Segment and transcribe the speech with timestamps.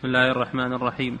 [0.00, 1.18] بسم الله الرحمن الرحيم.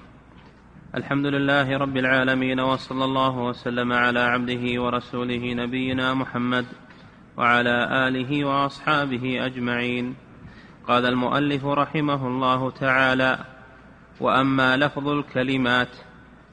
[0.94, 6.64] الحمد لله رب العالمين وصلى الله وسلم على عبده ورسوله نبينا محمد
[7.36, 10.14] وعلى آله وأصحابه أجمعين.
[10.88, 13.38] قال المؤلف رحمه الله تعالى
[14.20, 15.92] وأما لفظ الكلمات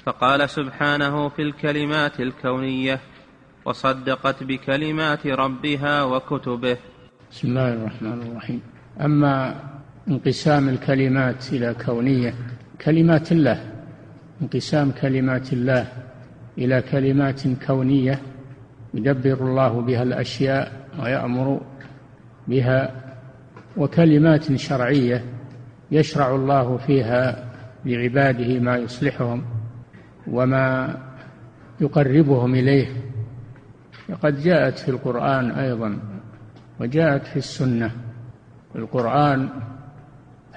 [0.06, 3.00] فقال سبحانه في الكلمات الكونية
[3.66, 6.78] وصدقت بكلمات ربها وكتبه.
[7.32, 8.62] بسم الله الرحمن الرحيم.
[9.02, 9.67] أما
[10.10, 12.34] انقسام الكلمات إلى كونية.
[12.86, 13.60] كلمات الله.
[14.42, 15.88] انقسام كلمات الله
[16.58, 18.20] إلى كلمات كونية.
[18.94, 21.62] يدبر الله بها الأشياء ويأمر
[22.48, 22.92] بها.
[23.78, 25.24] وكلمات شرعية
[25.92, 27.50] يشرع الله فيها
[27.86, 29.44] لعباده ما يصلحهم
[30.28, 30.98] وما
[31.82, 32.88] يقربهم إليه.
[34.10, 36.00] وقد جاءت في القرآن أيضا
[36.80, 37.92] وجاءت في السنة.
[38.74, 39.50] في القرآن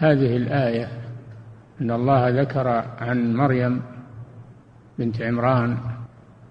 [0.00, 0.88] هذه الآية
[1.80, 2.68] أن الله ذكر
[2.98, 3.82] عن مريم
[4.98, 5.76] بنت عمران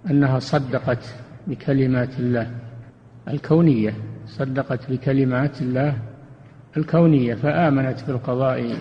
[0.10, 1.16] أنها صدقت
[1.48, 2.52] بكلمات الله
[3.28, 3.94] الكونية
[4.28, 5.98] صدقت بكلمات الله
[6.78, 8.78] الكونية فآمنت بالقضاء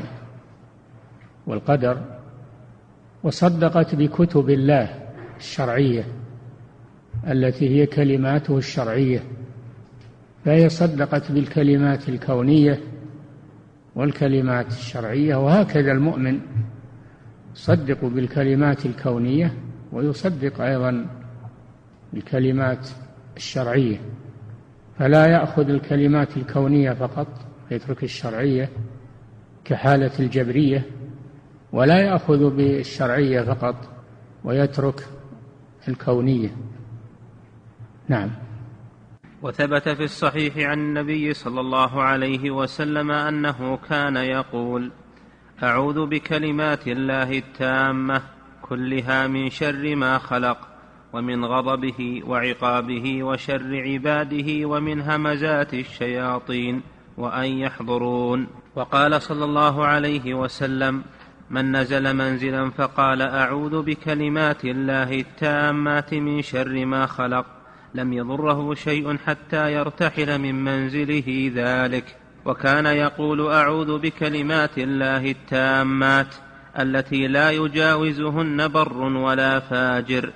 [1.46, 1.98] والقدر
[3.22, 4.88] وصدقت بكتب الله
[5.38, 6.04] الشرعية
[7.28, 9.20] التي هي كلماته الشرعية
[10.44, 12.80] فهي صدقت بالكلمات الكونية
[13.98, 16.40] والكلمات الشرعية وهكذا المؤمن
[17.54, 19.54] يصدق بالكلمات الكونية
[19.92, 21.06] ويصدق أيضا
[22.12, 22.88] بالكلمات
[23.36, 24.00] الشرعية.
[24.98, 27.26] فلا يأخذ الكلمات الكونية فقط
[27.70, 28.68] ويترك الشرعية
[29.64, 30.82] كحالة الجبرية
[31.72, 33.88] ولا يأخذ بالشرعية فقط
[34.44, 35.06] ويترك
[35.88, 36.50] الكونية.
[38.08, 38.30] نعم.
[39.42, 44.90] وثبت في الصحيح عن النبي صلى الله عليه وسلم أنه كان يقول
[45.62, 48.22] أعوذ بكلمات الله التامة
[48.62, 50.58] كلها من شر ما خلق
[51.12, 56.82] ومن غضبه وعقابه وشر عباده ومن همزات الشياطين
[57.16, 58.46] وأن يحضرون.
[58.76, 61.02] وقال صلى الله عليه وسلم
[61.50, 67.57] من نزل منزلا فقال أعوذ بكلمات الله التامات من شر ما خلق
[67.94, 72.04] لم يضره شيء حتى يرتحل من منزله ذلك.
[72.44, 76.34] وكان يقول أعوذ بكلمات الله التامات
[76.78, 80.30] التي لا يجاوزهن بر ولا فاجر.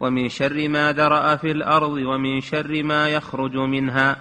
[0.00, 4.16] ومن شر ما ذرأ في الأرض ومن شر ما يخرج منها.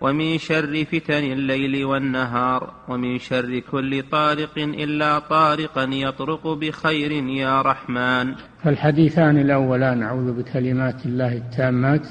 [0.00, 2.72] ومن شر فتن الليل والنهار.
[2.88, 8.34] ومن شر كل طارق إلا طارقا يطرق بخير يا رحمن.
[8.64, 12.06] فالحديثان الأولان أعوذ بكلمات الله التامات.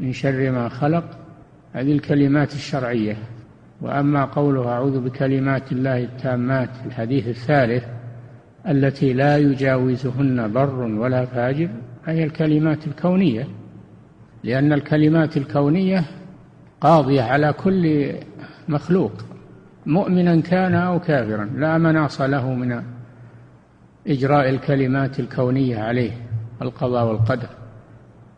[0.00, 1.04] من شر ما خلق
[1.72, 3.16] هذه الكلمات الشرعية.
[3.80, 7.84] وأما قوله أعوذ بكلمات الله التامات الحديث الثالث
[8.68, 11.68] التي لا يجاوزهن بر ولا فاجر
[12.06, 13.46] هي الكلمات الكونية.
[14.44, 16.04] لأن الكلمات الكونية
[16.80, 18.12] قاضية على كل
[18.68, 19.12] مخلوق
[19.86, 22.82] مؤمنا كان أو كافرا لا مناص له من
[24.06, 26.12] إجراء الكلمات الكونية عليه
[26.62, 27.48] القضاء والقدر.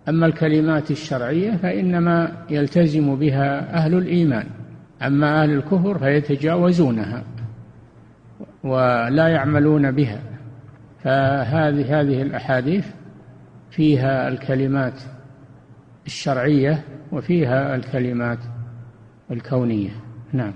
[0.09, 4.47] أما الكلمات الشرعية فإنما يلتزم بها أهل الإيمان
[5.03, 7.25] أما أهل الكفر فيتجاوزونها
[8.65, 10.21] ولا يعملون بها.
[11.05, 12.87] فهذه هذه الأحاديث
[13.71, 15.03] فيها الكلمات
[16.07, 18.39] الشرعية وفيها الكلمات
[19.31, 19.91] الكونية.
[20.33, 20.53] نعم.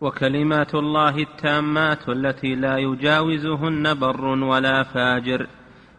[0.00, 5.46] وكلمات الله التامات التي لا يجاوزهن بر ولا فاجر.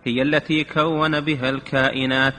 [0.05, 2.33] هي التي كون بها الكائنات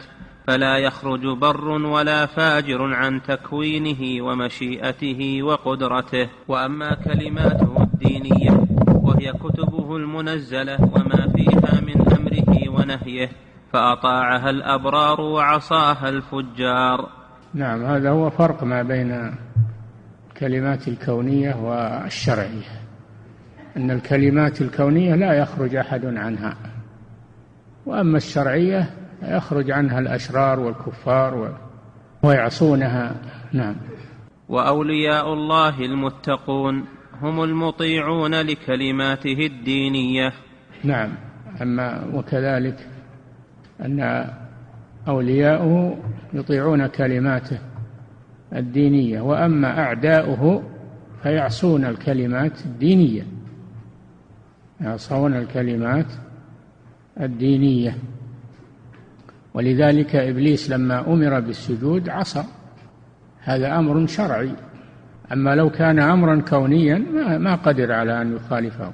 [0.47, 6.28] فلا يخرج بر ولا فاجر عن تكوينه ومشيئته وقدرته.
[6.48, 13.30] وأما كلماته الدينية وهي كتبه المنزلة وما فيها من أمره ونهيه
[13.72, 17.08] فأطاعها الأبرار وعصاها الفجار.
[17.54, 19.34] نعم هذا هو فرق ما بين
[20.31, 22.81] الكلمات الكونية والشرعية.
[23.76, 26.56] أن الكلمات الكونية لا يخرج أحد عنها.
[27.86, 28.90] وأما الشرعية
[29.22, 31.58] يخرج عنها الأشرار والكفار
[32.22, 33.14] ويعصونها.
[33.52, 33.76] نعم.
[34.48, 36.84] وأولياء الله المتقون
[37.20, 40.32] هم المطيعون لكلماته الدينية.
[40.84, 41.12] نعم.
[41.62, 42.88] أما وكذلك
[43.81, 44.26] أن
[45.08, 45.98] أولياؤه
[46.32, 47.58] يطيعون كلماته
[48.52, 50.62] الدينية وأما أعداؤه
[51.22, 53.26] فيعصون الكلمات الدينية.
[54.81, 56.06] يعصون الكلمات
[57.20, 57.99] الدينية.
[59.55, 62.44] ولذلك إبليس لما أمر بالسجود عصى.
[63.40, 64.52] هذا أمر شرعي.
[65.32, 66.99] أما لو كان أمرا كونيا
[67.38, 68.93] ما, قدر على أن يخالفه.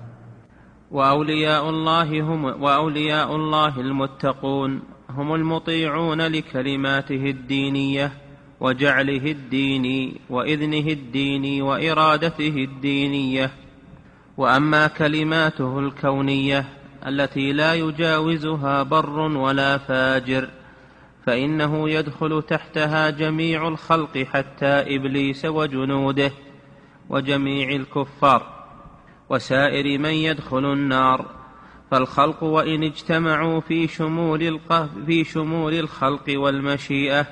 [0.91, 8.13] وأولياء الله هم وأولياء الله المتقون هم المطيعون لكلماته الدينية
[8.61, 13.51] وجعله الديني وإذنه الديني وإرادته الدينية.
[14.37, 20.49] وأما كلماته الكونية التي لا يجاوزها بر ولا فاجر
[21.27, 26.33] فإنه يدخل تحتها جميع الخلق حتى إبليس وجنوده
[27.09, 28.47] وجميع الكفار
[29.29, 31.41] وسائر من يدخل النار.
[31.91, 34.61] فالخلق وإن اجتمعوا في شمول
[35.07, 37.27] في شمول الخلق والمشيئة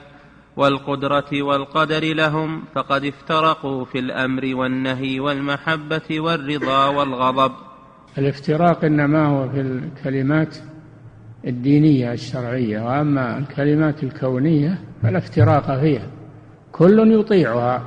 [0.56, 7.68] والقدرة والقدر لهم فقد افترقوا في الأمر والنهي والمحبة والرضا والغضب.
[8.19, 10.56] الافتراق إنما هو في الكلمات
[11.47, 16.06] الدينية الشرعية وأما الكلمات الكونية فلا افتراق فيها.
[16.73, 17.82] كل يطيعها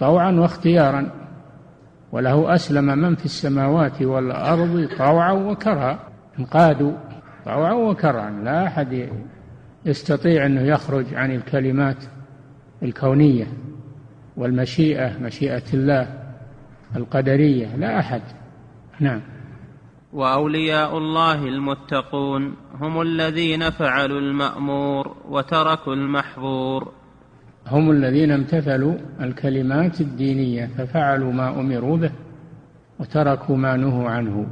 [0.00, 1.10] طوعا واختيارا
[2.12, 5.98] وله أسلم من في السماوات والأرض طوعا وكرها.
[6.38, 6.92] انقادوا
[7.44, 8.30] طوعا وكرها.
[8.30, 9.08] لا أحد
[9.86, 12.04] يستطيع أنه يخرج عن الكلمات
[12.82, 13.46] الكونية
[14.36, 16.08] والمشيئة مشيئة الله
[16.96, 17.76] القدرية.
[17.76, 18.22] لا أحد.
[19.00, 19.20] نعم.
[20.12, 26.92] وأولياء الله المتقون هم الذين فعلوا المأمور وتركوا المحظور.
[27.66, 32.12] هم الذين امتثلوا الكلمات الدينية ففعلوا ما أمروا به
[33.00, 34.46] وتركوا ما نهوا عنه.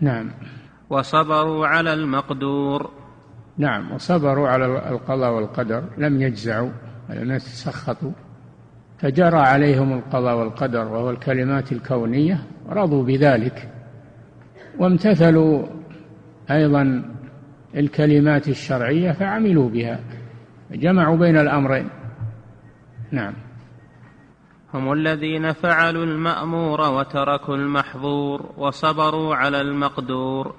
[0.00, 0.30] نعم.
[0.90, 2.90] وصبروا على المقدور.
[3.58, 5.84] نعم وصبروا على القضاء والقدر.
[5.98, 6.70] لم يجزعوا
[7.10, 8.12] ولم يتسخطوا
[8.98, 13.77] فجرى عليهم القضاء والقدر وهو الكلمات الكونية رضوا بذلك.
[14.78, 15.66] وامتثلوا
[16.50, 17.02] أيضا
[17.76, 20.00] الكلمات الشرعية فعملوا بها
[20.70, 21.88] جمعوا بين الأمرين.
[23.10, 23.34] نعم.
[24.74, 30.54] هم الذين فعلوا المأمور وتركوا المحظور وصبروا على المقدور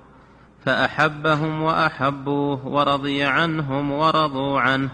[0.65, 4.89] فأحبهم وأحبوه ورضي عنهم ورضوا عنه.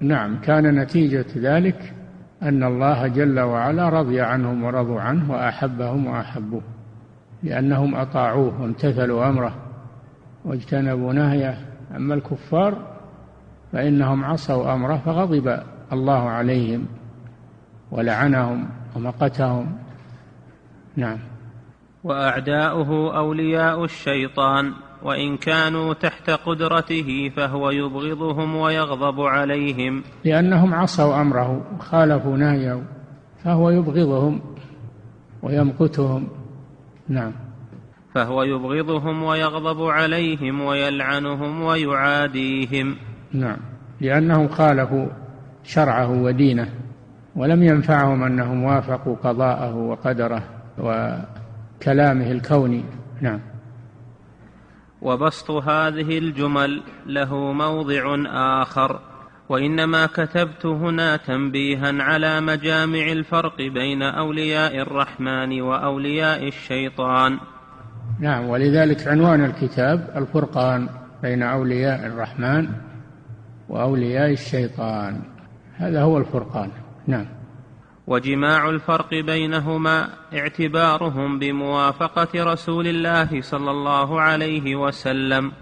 [0.00, 0.40] نعم.
[0.40, 1.94] كان نتيجة ذلك
[2.42, 6.62] أن الله جل وعلا رضي عنهم ورضوا عنه وأحبهم وأحبوه.
[7.42, 9.54] لأنهم أطاعوه وامتثلوا أمره
[10.44, 11.58] واجتنبوا نهيه.
[11.96, 12.78] أما الكفار
[13.72, 15.58] فإنهم عصوا أمره فغضب
[15.92, 16.86] الله عليهم
[17.90, 19.78] ولعنهم ومقتهم.
[20.96, 21.18] نعم.
[22.04, 24.72] وأعداؤه أولياء الشيطان
[25.02, 30.02] وإن كانوا تحت قدرته فهو يبغضهم ويغضب عليهم.
[30.24, 32.82] لأنهم عصوا أمره وخالفوا نهيه
[33.44, 34.40] فهو يبغضهم
[35.42, 36.41] ويمقتهم.
[37.12, 37.32] نعم.
[38.14, 42.96] فهو يبغضهم ويغضب عليهم ويلعنهم ويعاديهم.
[43.32, 43.56] نعم.
[44.00, 45.06] لأنهم خالفوا
[45.64, 46.68] شرعه ودينه
[47.36, 50.42] ولم ينفعهم أنهم وافقوا قضاءه وقدره
[50.78, 52.84] وكلامه الكوني.
[53.20, 53.40] نعم.
[55.02, 58.16] وبسط هذه الجمل له موضع
[58.62, 59.00] آخر.
[59.52, 67.38] وإنما كتبت هنا تنبيها على مجامع الفرق بين أولياء الرحمن وأولياء الشيطان.
[68.20, 70.88] نعم ولذلك عنوان الكتاب الفرقان
[71.22, 72.68] بين أولياء الرحمن
[73.68, 75.20] وأولياء الشيطان.
[75.76, 76.70] هذا هو الفرقان.
[77.06, 77.26] نعم.
[78.06, 85.52] وجماع الفرق بينهما اعتبارهم بموافقة رسول الله صلى الله عليه وسلم.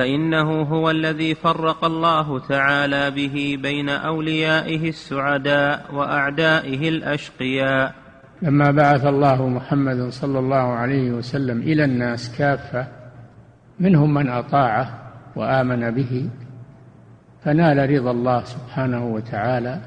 [0.00, 7.94] فإنه هو الذي فرق الله تعالى به بين أوليائه السعداء وأعدائه الأشقياء.
[8.42, 12.86] لما بعث الله محمدا صلى الله عليه وسلم إلى الناس كافة
[13.80, 16.30] منهم من أطاعه وآمن به
[17.44, 19.80] فنال رضا الله سبحانه وتعالى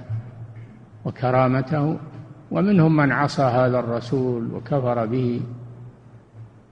[1.06, 1.98] وكرامته
[2.52, 5.42] ومنهم من عصى هذا الرسول وكفر به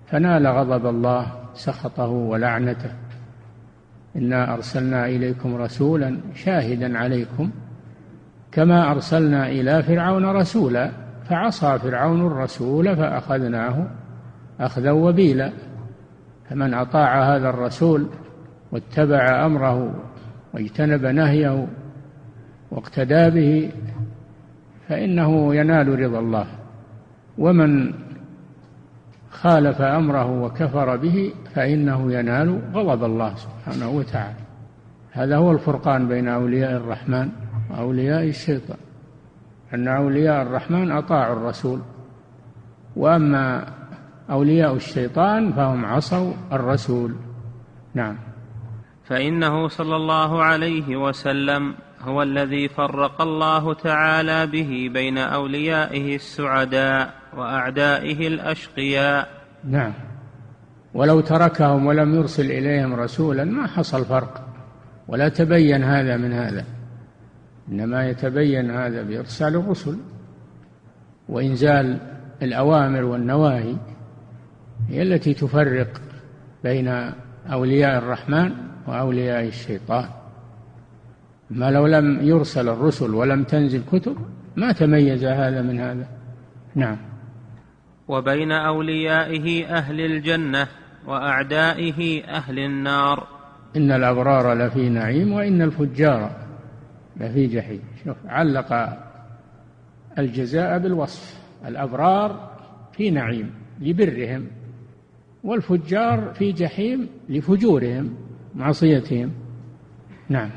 [0.08, 3.01] فنال غضب الله سخطه ولعنته.
[4.16, 7.52] إنا أرسلنا إليكم رسولا شاهدا عليكم
[8.52, 10.92] كما أرسلنا إلى فرعون رسولا
[11.30, 13.88] فعصى فرعون الرسول فأخذناه
[14.60, 15.52] أخذا وبيلا.
[16.50, 18.08] فمن أطاع هذا الرسول
[18.72, 19.94] واتبع أمره
[20.54, 21.68] واجتنب نهيه
[22.72, 23.72] واقتدى به
[24.88, 26.46] فإنه ينال رضا الله.
[27.38, 27.94] ومن
[29.32, 34.40] خالف أمره وكفر به فإنه ينال غضب الله سبحانه وتعالى.
[35.12, 37.30] هذا هو الفرقان بين أولياء الرحمن
[37.70, 38.78] وأولياء الشيطان.
[39.74, 41.80] أن أولياء الرحمن أطاعوا الرسول
[42.96, 43.66] وأما
[44.30, 47.16] أولياء الشيطان فهم عصوا الرسول.
[47.94, 48.18] نعم.
[49.04, 57.21] فإنه صلى الله عليه وسلم هو الذي فرق الله تعالى به بين أوليائه السعداء.
[57.38, 59.28] وأعدائه الأشقياء.
[59.64, 59.94] نعم.
[60.94, 64.48] ولو تركهم ولم يرسل إليهم رسولا ما حصل فرق.
[65.08, 66.66] ولا تبين هذا من هذا.
[67.72, 69.98] إنما يتبين هذا بإرسال الرسل.
[71.30, 71.98] وإنزال
[72.42, 73.76] الأوامر والنواهي
[74.90, 76.02] هي التي تفرق
[76.64, 77.12] بين
[77.52, 78.52] أولياء الرحمن
[78.88, 80.06] وأولياء الشيطان.
[81.50, 84.16] ما لو لم يرسل الرسل ولم تنزل كتب
[84.56, 86.08] ما تميز هذا من هذا.
[86.76, 86.98] نعم.
[88.12, 90.68] وبين أوليائه أهل الجنة
[91.08, 93.28] وأعدائه أهل النار.
[93.76, 96.32] إن الأبرار لفي نعيم وإن الفجار
[97.18, 97.82] لفي جحيم.
[98.06, 98.98] شوف علق
[100.18, 101.42] الجزاء بالوصف.
[101.68, 102.52] الأبرار
[102.94, 104.48] في نعيم لبرهم
[105.44, 108.16] والفجار في جحيم لفجورهم
[108.56, 109.32] معصيتهم.
[110.30, 110.50] نعم.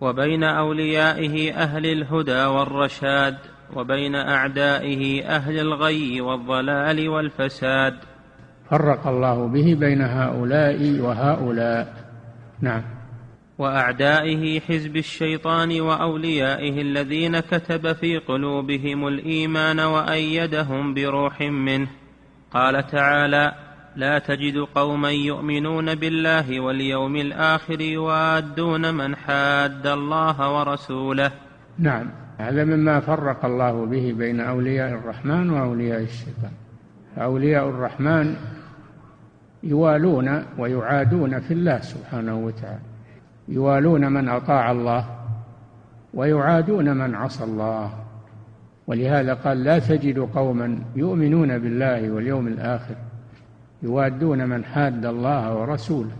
[0.00, 3.36] وبين أوليائه أهل الهدى والرشاد.
[3.76, 7.94] وبين أعدائه أهل الغي والضلال والفساد.
[8.70, 11.94] فرق الله به بين هؤلاء وهؤلاء.
[12.60, 12.82] نعم.
[13.58, 21.88] وأعدائه حزب الشيطان وأوليائه الذين كتب في قلوبهم الإيمان وأيدهم بروح منه.
[22.54, 23.52] قال تعالى
[23.96, 31.30] لا تجد قوما يؤمنون بالله واليوم الآخر يوادون من حاد الله ورسوله.
[31.78, 32.19] نعم.
[32.40, 36.52] هذا مما فرق الله به بين أولياء الرحمن وأولياء الشيطان.
[37.18, 38.36] أولياء الرحمن
[39.62, 42.80] يوالون ويعادون في الله سبحانه وتعالى.
[43.48, 45.04] يوالون من أطاع الله
[46.14, 47.90] ويعادون من عصى الله.
[48.86, 52.94] ولهذا قال لا تجد قوما يؤمنون بالله واليوم الآخر
[53.82, 56.16] يوادون من حاد الله ورسوله.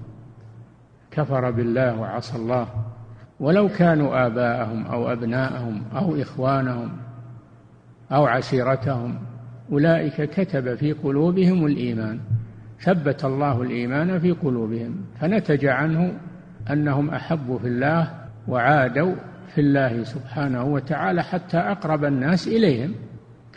[1.10, 2.66] كفر بالله وعصى الله.
[3.40, 6.90] ولو كانوا آباءهم أو أبناءهم أو إخوانهم
[8.12, 9.18] أو عشيرتهم
[9.72, 12.20] أولئك كتب في قلوبهم الإيمان
[12.80, 16.12] ثبت الله الإيمان في قلوبهم فنتج عنه
[16.70, 18.10] أنهم أحبوا في الله
[18.48, 19.14] وعادوا
[19.54, 22.94] في الله سبحانه وتعالى حتى أقرب الناس إليهم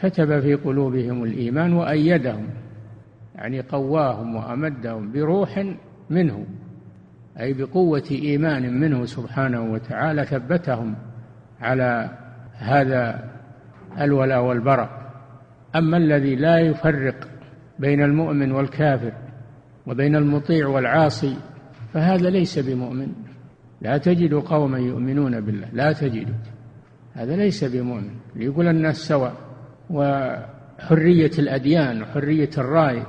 [0.01, 2.47] كتب في قلوبهم الإيمان وأيدهم
[3.35, 5.65] يعني قواهم وأمدهم بروح
[6.09, 6.45] منه.
[7.39, 10.95] أي بقوة إيمان منه سبحانه وتعالى ثبتهم
[11.61, 12.09] على
[12.57, 13.29] هذا
[14.01, 15.03] الولاء والبراء
[15.75, 17.27] أما الذي لا يفرق
[17.79, 19.13] بين المؤمن والكافر
[19.87, 21.37] وبين المطيع والعاصي
[21.93, 23.07] فهذا ليس بمؤمن.
[23.81, 26.35] لا تجد قوما يؤمنون بالله لا تجد.
[27.13, 28.11] هذا ليس بمؤمن.
[28.35, 29.33] ليقول الناس سواء
[29.89, 33.03] وحرية الأديان وحرية الرأي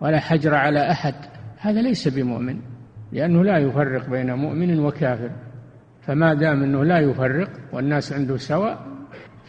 [0.00, 1.14] ولا حجر على أحد
[1.58, 2.60] هذا ليس بمؤمن.
[3.12, 5.30] لأنه لا يفرق بين مؤمن وكافر.
[6.06, 8.86] فما دام أنه لا يفرق والناس عنده سواء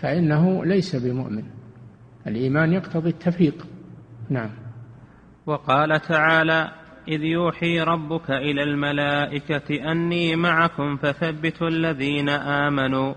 [0.02, 1.44] فإنه ليس بمؤمن.
[2.28, 3.66] الإيمان يقتضي التفريق.
[4.30, 4.50] نعم.
[5.46, 6.72] وقال تعالى
[7.08, 13.14] إذ يوحي ربك إلى الملائكة أني معكم فثبتوا الذين آمنوا.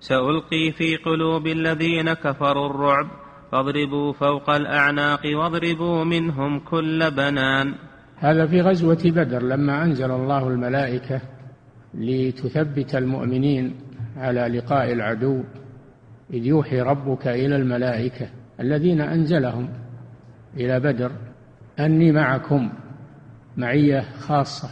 [0.00, 3.06] سألقي في قلوب الذين كفروا الرعب
[3.52, 7.74] فاضربوا فوق الأعناق واضربوا منهم كل بنان.
[8.16, 11.20] هذا في غزوة بدر لما أنزل الله الملائكة
[11.94, 13.74] لتثبت المؤمنين
[14.16, 15.42] على لقاء العدو
[16.32, 18.28] إذ يوحي ربك إلى الملائكة
[18.60, 19.68] الذين أنزلهم
[20.56, 21.12] إلى بدر
[21.80, 22.70] أني معكم
[23.56, 24.68] معية خاصة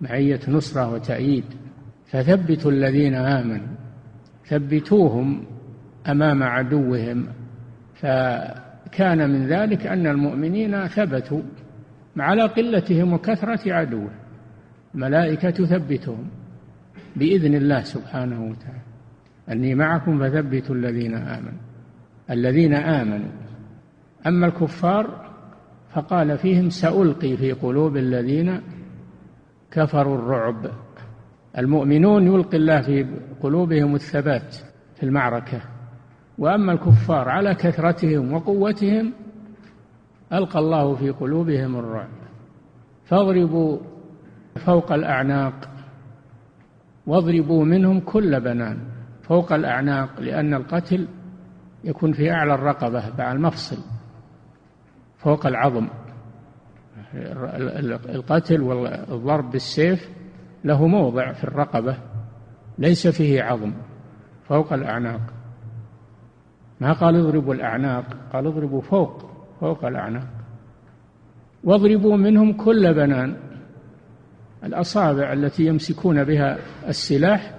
[0.00, 1.44] معية نصرة وتأييد.
[2.06, 3.66] فثبتوا الذين آمنوا
[4.46, 5.44] ثبتوهم
[6.08, 7.26] أمام عدوهم.
[7.94, 11.42] فكان من ذلك أن المؤمنين ثبتوا.
[12.18, 14.10] على قلتهم وكثرة عدوه.
[14.94, 16.28] الملائكة تثبتهم
[17.16, 18.84] بإذن الله سبحانه وتعالى.
[19.48, 21.60] أني معكم فثبتوا الذين آمنوا.
[22.30, 23.30] الذين آمنوا.
[24.26, 25.34] أما الكفار
[25.94, 28.60] فقال فيهم سألقي في قلوب الذين
[29.70, 30.70] كفروا الرعب.
[31.58, 33.06] المؤمنون يلقي الله في
[33.42, 34.54] قلوبهم الثبات
[34.96, 35.60] في المعركة.
[36.38, 39.12] وأما الكفار على كثرتهم وقوتهم
[40.32, 42.08] ألقى الله في قلوبهم الرعب.
[43.04, 43.78] فاضربوا
[44.56, 45.68] فوق الأعناق
[47.06, 48.78] واضربوا منهم كل بنان
[49.22, 51.08] فوق الأعناق لأن القتل
[51.84, 53.76] يكون في أعلى الرقبة بعد المفصل
[55.18, 55.88] فوق العظم.
[58.08, 60.10] القتل والضرب بالسيف
[60.64, 61.96] له موضع في الرقبة
[62.78, 63.72] ليس فيه عظم
[64.48, 65.20] فوق الأعناق.
[66.80, 69.33] ما قال اضربوا الأعناق؟ قال اضربوا فوق
[69.64, 70.26] فوق الأعناق.
[71.64, 73.36] واضربوا منهم كل بنان.
[74.64, 77.54] الأصابع التي يمسكون بها السلاح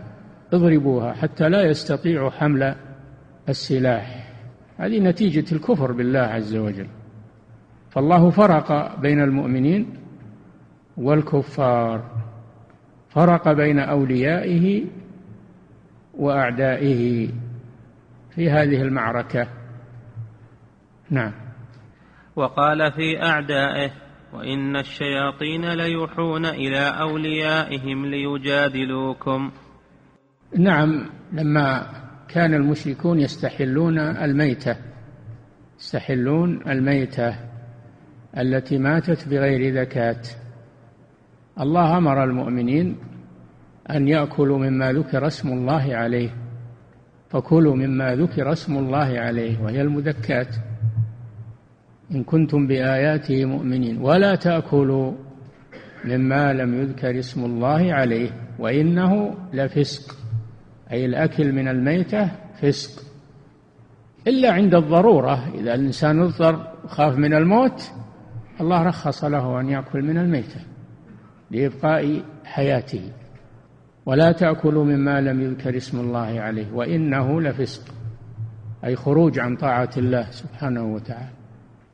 [0.54, 2.76] اضربوها حتى لا يستطيعوا حمل
[3.50, 4.34] السلاح.
[4.78, 6.88] هذه نتيجة الكفر بالله عز وجل.
[7.90, 9.98] فالله فرق بين المؤمنين
[10.98, 12.04] والكفار.
[13.10, 14.86] فرق بين أوليائه
[16.18, 17.30] وأعدائه
[18.30, 19.48] في هذه المعركة.
[21.10, 21.45] نعم.
[22.36, 23.92] وقال في أعدائه
[24.34, 29.52] وإن الشياطين ليوحون إلى أوليائهم ليجادلوكم.
[30.58, 31.88] نعم لما
[32.28, 34.76] كان المشركون يستحلون الميتة
[35.80, 37.36] يستحلون الميتة
[38.38, 40.22] التي ماتت بغير ذكاة
[41.60, 42.98] الله أمر المؤمنين
[43.90, 46.30] أن يأكلوا مما ذكر اسم الله عليه
[47.30, 50.56] فكلوا مما ذكر اسم الله عليه وهي المذكات.
[52.12, 54.02] إن كنتم بآياته مؤمنين.
[54.02, 55.14] ولا تأكلوا
[56.06, 60.16] مما لم يذكر اسم الله عليه وإنه لفسق.
[60.92, 62.32] أي الأكل من الميتة
[62.62, 63.04] فسق.
[64.28, 67.92] إلا عند الضرورة إذا الإنسان اضطر خاف من الموت
[68.62, 70.60] الله رخص له أن يأكل من الميتة
[71.52, 73.12] لإبقاء حياته.
[74.06, 77.94] ولا تأكلوا مما لم يذكر اسم الله عليه وإنه لفسق.
[78.86, 81.35] أي خروج عن طاعة الله سبحانه وتعالى.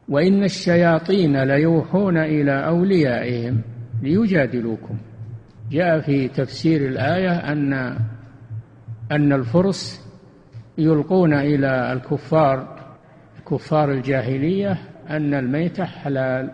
[0.10, 3.62] وإن الشياطين ليوحون إلى أوليائهم
[4.02, 4.98] ليجادلوكم.
[5.72, 7.74] جاء في تفسير الآية أن
[9.12, 10.08] أن الفرس
[10.78, 12.82] يلقون إلى الكفار
[13.52, 14.78] كفار الجاهلية
[15.10, 16.52] أن الميتة حلال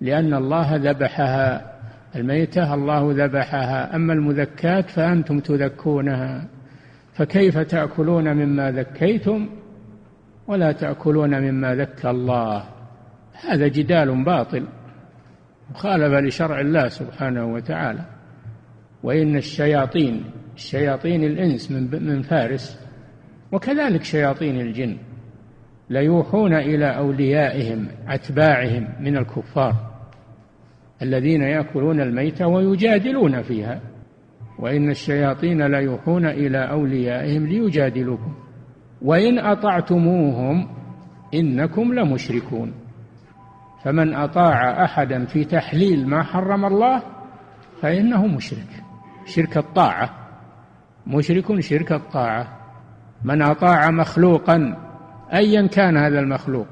[0.00, 1.74] لأن الله ذبحها.
[2.16, 3.96] الميتة الله ذبحها.
[3.96, 6.48] أما المذكات فأنتم تذكونها.
[7.12, 9.48] فكيف تأكلون مما ذكيتم؟
[10.48, 12.64] ولا تأكلون مما ذكى الله.
[13.48, 14.66] هذا جدال باطل
[15.70, 18.04] مخالف لشرع الله سبحانه وتعالى.
[19.02, 20.24] وإن الشياطين
[20.54, 22.80] الشياطين الإنس من من فارس
[23.52, 24.96] وكذلك شياطين الجن
[25.90, 29.74] ليوحون إلى أوليائهم أتباعهم من الكفار
[31.02, 33.80] الذين يأكلون الميتة ويجادلون فيها.
[34.58, 38.34] وإن الشياطين ليوحون إلى أوليائهم ليجادلوكم.
[39.04, 40.68] وإن أطعتموهم
[41.34, 42.72] إنكم لمشركون.
[43.84, 47.02] فمن أطاع أحدا في تحليل ما حرم الله
[47.82, 48.82] فإنه مشرك.
[49.26, 50.10] شرك الطاعة.
[51.06, 52.48] مشرك شرك الطاعة.
[53.24, 54.76] من أطاع مخلوقا
[55.32, 56.66] أيا كان هذا المخلوق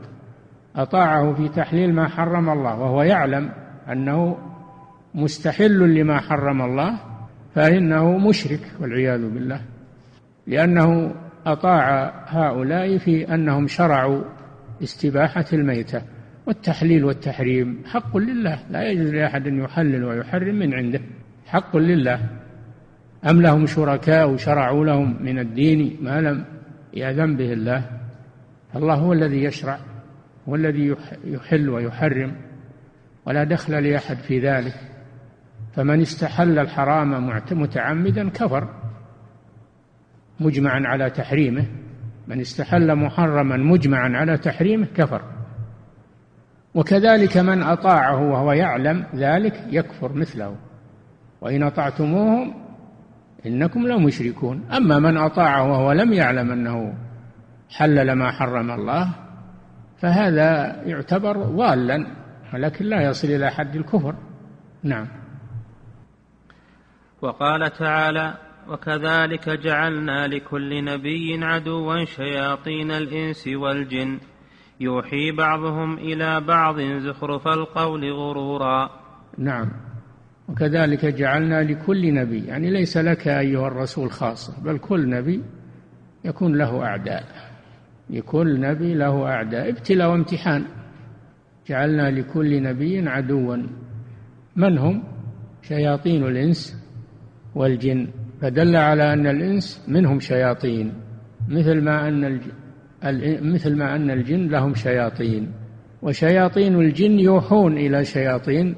[0.77, 3.51] أطاعه في تحليل ما حرم الله وهو يعلم
[3.92, 4.37] أنه
[5.14, 6.99] مستحل لما حرم الله
[7.55, 9.61] فإنه مشرك والعياذ بالله.
[10.47, 11.14] لأنه
[11.46, 14.22] أطاع هؤلاء في أنهم شرعوا
[14.83, 16.02] استباحة الميتة
[16.46, 17.83] والتحليل والتحريم.
[17.87, 21.00] حق لله لا يجوز لأحد أن يحلل ويحرم من عنده.
[21.46, 22.20] حق لله.
[23.31, 26.44] أم لهم شركاء شرعوا لهم من الدين ما لم
[26.94, 27.85] يأذن به الله؟
[28.76, 29.78] الله هو الذي يشرع
[30.48, 32.33] هو الذي يحل ويحرم
[33.26, 34.74] ولا دخل لأحد في ذلك.
[35.74, 38.82] فمن استحل الحرام متعمدا كفر.
[40.42, 41.66] مجمعا على تحريمه
[42.28, 45.22] من استحل محرما مجمعا على تحريمه كفر.
[46.74, 50.57] وكذلك من أطاعه وهو يعلم ذلك يكفر مثله.
[51.40, 52.55] وإن أطعتموهم
[53.46, 56.94] إنكم لمشركون أما من أطاعه وهو لم يعلم أنه
[57.70, 59.09] حلل ما حرم الله
[59.98, 62.07] فهذا يعتبر ضالا
[62.55, 64.14] ولكن لا يصل إلى حد الكفر.
[64.83, 65.09] نعم.
[67.22, 68.35] وقال تعالى
[68.68, 74.18] وكذلك جعلنا لكل نبي عدوا شياطين الإنس والجن.
[74.81, 78.90] يوحي بعضهم إلى بعض زخرف القول غرورا.
[79.38, 79.70] نعم.
[80.48, 85.42] وكذلك جعلنا لكل نبي يعني ليس لك أيها الرسول خاصة بل كل نبي
[86.25, 87.25] يكون له أعداء.
[88.11, 89.68] لكل نبي له أعداء.
[89.68, 90.64] ابتلاء وامتحان.
[91.68, 93.57] جعلنا لكل نبي عدوا.
[94.57, 95.05] من هم؟
[95.62, 96.77] شياطين الإنس
[97.55, 98.09] والجن.
[98.42, 100.92] فدل على أن الإنس منهم شياطين
[101.48, 102.40] مثل ما أن
[103.52, 105.52] مثل ما أن الجن لهم شياطين
[106.02, 108.74] وشياطين الجن يوحون إلى شياطين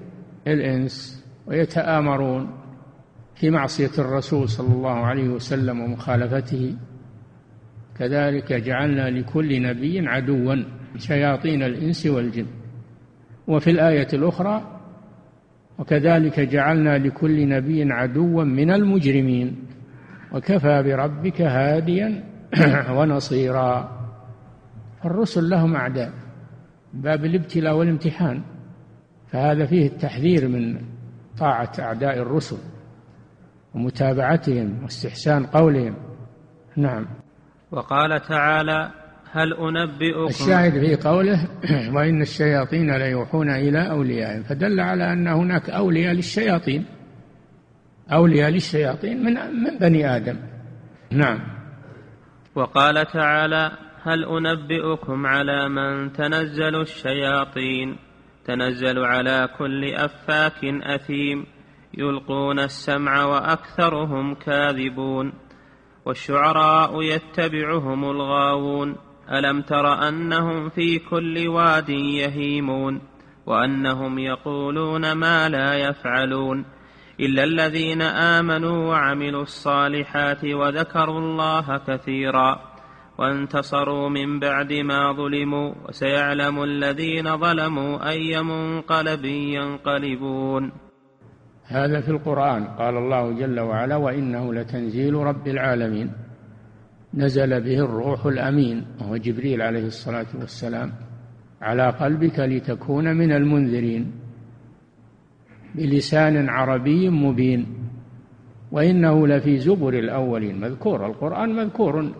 [0.47, 2.51] الإنس ويتآمرون
[3.35, 6.77] في معصية الرسول صلى الله عليه وسلم ومخالفته.
[7.99, 10.57] كذلك جعلنا لكل نبي عدوا
[10.99, 12.47] شياطين الإنس والجن.
[13.47, 14.74] وفي الآية الأخرى
[15.79, 19.65] وكذلك جعلنا لكل نبي عدوا من المجرمين.
[20.33, 22.25] وكفى بربك هاديا
[22.97, 23.91] ونصيرا.
[25.05, 26.13] الرسل لهم أعداء.
[26.93, 28.43] باب الابتلاء والامتحان.
[29.33, 30.81] فهذا فيه التحذير من
[31.39, 32.59] طاعة أعداء الرسل
[33.75, 35.95] ومتابعتهم واستحسان قولهم.
[36.77, 37.07] نعم.
[37.71, 38.91] وقال تعالى
[39.35, 41.49] هل أنبئكم؟ الشاهد في قوله
[41.95, 44.43] وإن الشياطين ليوحون إلى أوليائهم.
[44.43, 46.87] فدل على أن هناك أولياء للشياطين.
[48.13, 50.37] أولياء للشياطين من من بني آدم.
[51.11, 51.39] نعم.
[52.55, 53.71] وقال تعالى
[54.03, 57.97] هل أنبئكم على من تنزل الشياطين؟
[58.45, 61.47] تنزل على كل أفاك أثيم.
[61.99, 65.33] يلقون السمع وأكثرهم كاذبون.
[66.05, 68.97] والشعراء يتبعهم الغاوون.
[69.33, 73.01] ألم تر أنهم في كل واد يهيمون
[73.47, 76.65] وأنهم يقولون ما لا يفعلون
[77.21, 82.61] إلا الذين آمنوا وعملوا الصالحات وذكروا الله كثيرا
[83.19, 90.73] وانتصروا من بعد ما ظلموا وسيعلم الذين ظلموا أي منقلب ينقلبون.
[91.67, 92.65] هذا في القرآن.
[92.65, 96.13] قال الله جل وعلا وإنه لتنزيل رب العالمين.
[97.17, 100.93] نزل به الروح الأمين وهو جبريل عليه الصلاة والسلام
[101.63, 104.13] على قلبك لتكون من المنذرين
[105.75, 107.67] بلسان عربي مبين
[108.73, 110.61] وإنه لفي زبر الأولين.
[110.61, 112.13] مذكور القرآن مذكور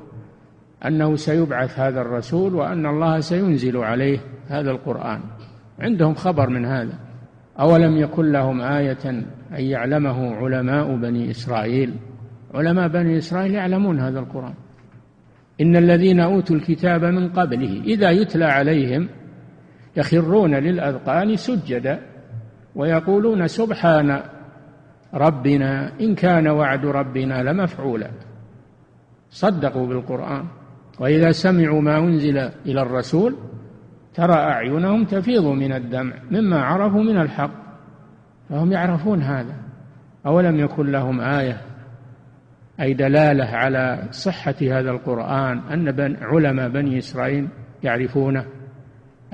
[0.87, 5.21] أنه سيبعث هذا الرسول وأن الله سينزل عليه هذا القرآن.
[5.79, 6.99] عندهم خبر من هذا.
[7.61, 11.95] أولم يكن لهم آية أن يعلمه علماء بني إسرائيل؟
[12.55, 14.55] علماء بني إسرائيل يعلمون هذا القرآن.
[15.61, 19.09] إن الذين أوتوا الكتاب من قبله إذا يتلى عليهم
[19.97, 22.01] يخرون للأذقان سجدا
[22.75, 24.21] ويقولون سبحان
[25.15, 28.11] ربنا إن كان وعد ربنا لمفعولا.
[29.31, 30.45] صدقوا بالقرآن.
[31.01, 33.37] وإذا سمعوا ما أنزل إلى الرسول
[34.15, 37.51] ترى أعينهم تفيض من الدمع مما عرفوا من الحق.
[38.49, 39.55] فهم يعرفون هذا.
[40.27, 41.61] أولم يكن لهم آية
[42.81, 47.49] أي دلالة على صحة هذا القرآن أن بن علماء بني إسرائيل
[47.83, 48.47] يعرفونه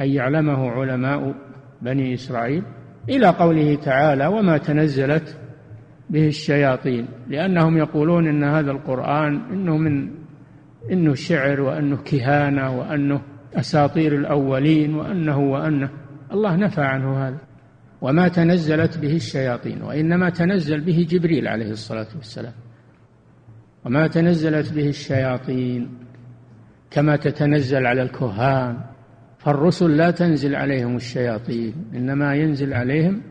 [0.00, 1.35] أي يعلمه علماء
[1.83, 2.62] بني إسرائيل
[3.09, 5.37] إلى قوله تعالى وما تنزلت
[6.11, 10.11] به الشياطين لأنهم يقولون إن هذا القرآن إنه من
[10.92, 13.20] إنه شعر وأنه كهانة وأنه
[13.55, 15.90] أساطير الأولين وأنه وأنه
[16.33, 17.38] الله نفى عنه هذا.
[18.00, 22.53] وما تنزلت به الشياطين وإنما تنزل به جبريل عليه الصلاة والسلام.
[23.84, 25.88] وما تنزلت به الشياطين
[26.90, 28.78] كما تتنزل على الكهان
[29.38, 33.22] فالرسل لا تنزل عليهم الشياطين إنما ينزل عليهم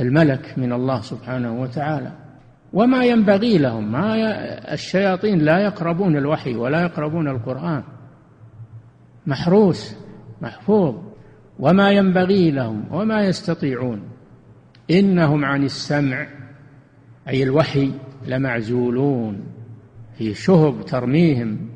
[0.00, 2.12] الملك من الله سبحانه وتعالى.
[2.72, 4.24] وما ينبغي لهم ما ي...
[4.74, 7.82] الشياطين لا يقربون الوحي ولا يقربون القرآن.
[9.26, 9.96] محروس
[10.42, 10.94] محفوظ.
[11.58, 14.02] وما ينبغي لهم وما يستطيعون.
[14.90, 16.26] إنهم عن السمع
[17.28, 17.92] أي الوحي
[18.26, 19.42] لمعزولون.
[20.18, 21.68] في شهب ترميهم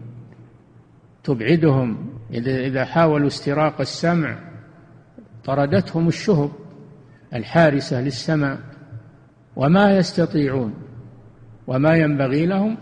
[1.25, 2.11] تبعدهم.
[2.45, 4.39] إذا حاولوا استراق السمع
[5.45, 6.51] طردتهم الشهب
[7.35, 8.59] الحارسة للسماء.
[9.57, 10.75] وما يستطيعون
[11.67, 12.77] وما ينبغي لهم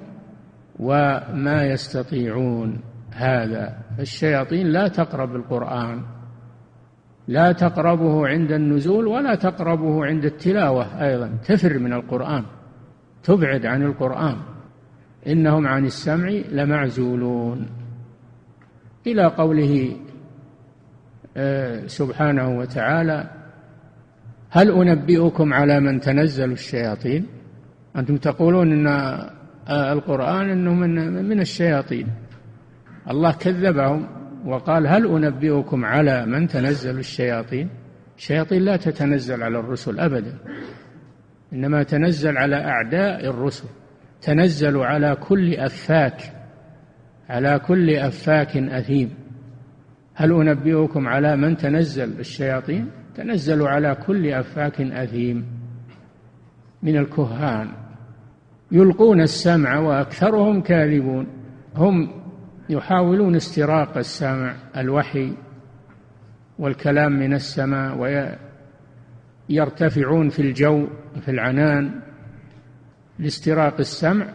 [0.79, 2.81] وما يستطيعون.
[3.11, 6.03] هذا الشياطين لا تقرب القرآن.
[7.29, 11.39] لا تقربه عند النزول ولا تقربه عند التلاوة أيضا.
[11.47, 12.45] تفر من القرآن.
[13.23, 14.37] تبعد عن القرآن.
[15.27, 17.69] إنهم عن السمع لمعزولون.
[19.07, 19.97] إلى قوله
[21.37, 23.31] آه، سبحانه وتعالى
[24.51, 27.27] هل أنبئكم على من تنزل الشياطين؟
[27.97, 28.87] أنتم تقولون أن
[29.69, 32.07] آه، القرآن أنه من من الشياطين.
[33.11, 34.07] الله كذبهم
[34.47, 37.69] وقال هل أنبئكم على من تنزل الشياطين؟
[38.19, 40.39] الشياطين لا تتنزل على الرسل أبدا.
[41.53, 43.69] إنما تنزل على أعداء الرسل
[44.23, 46.33] تنزل على كل أفاك
[47.29, 49.11] على كل أفاك أثيم.
[50.15, 55.47] هل أنبئكم على من تنزل الشياطين؟ تنزل على كل أفاك أثيم.
[56.83, 57.69] من الكهان
[58.73, 61.27] يلقون السمع وأكثرهم كاذبون.
[61.77, 62.23] هم
[62.69, 65.33] يحاولون استراق السمع الوحي
[66.59, 67.99] والكلام من السماء
[69.53, 70.89] ويرتفعون في الجو
[71.21, 72.01] في العنان
[73.19, 74.27] لاستراق السمع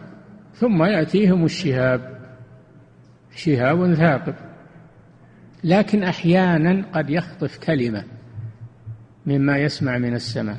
[0.54, 2.18] ثم يأتيهم الشهاب.
[3.34, 4.34] شهاب ثاقب.
[5.64, 8.04] لكن أحيانا قد يخطف كلمة
[9.26, 10.58] مما يسمع من السماء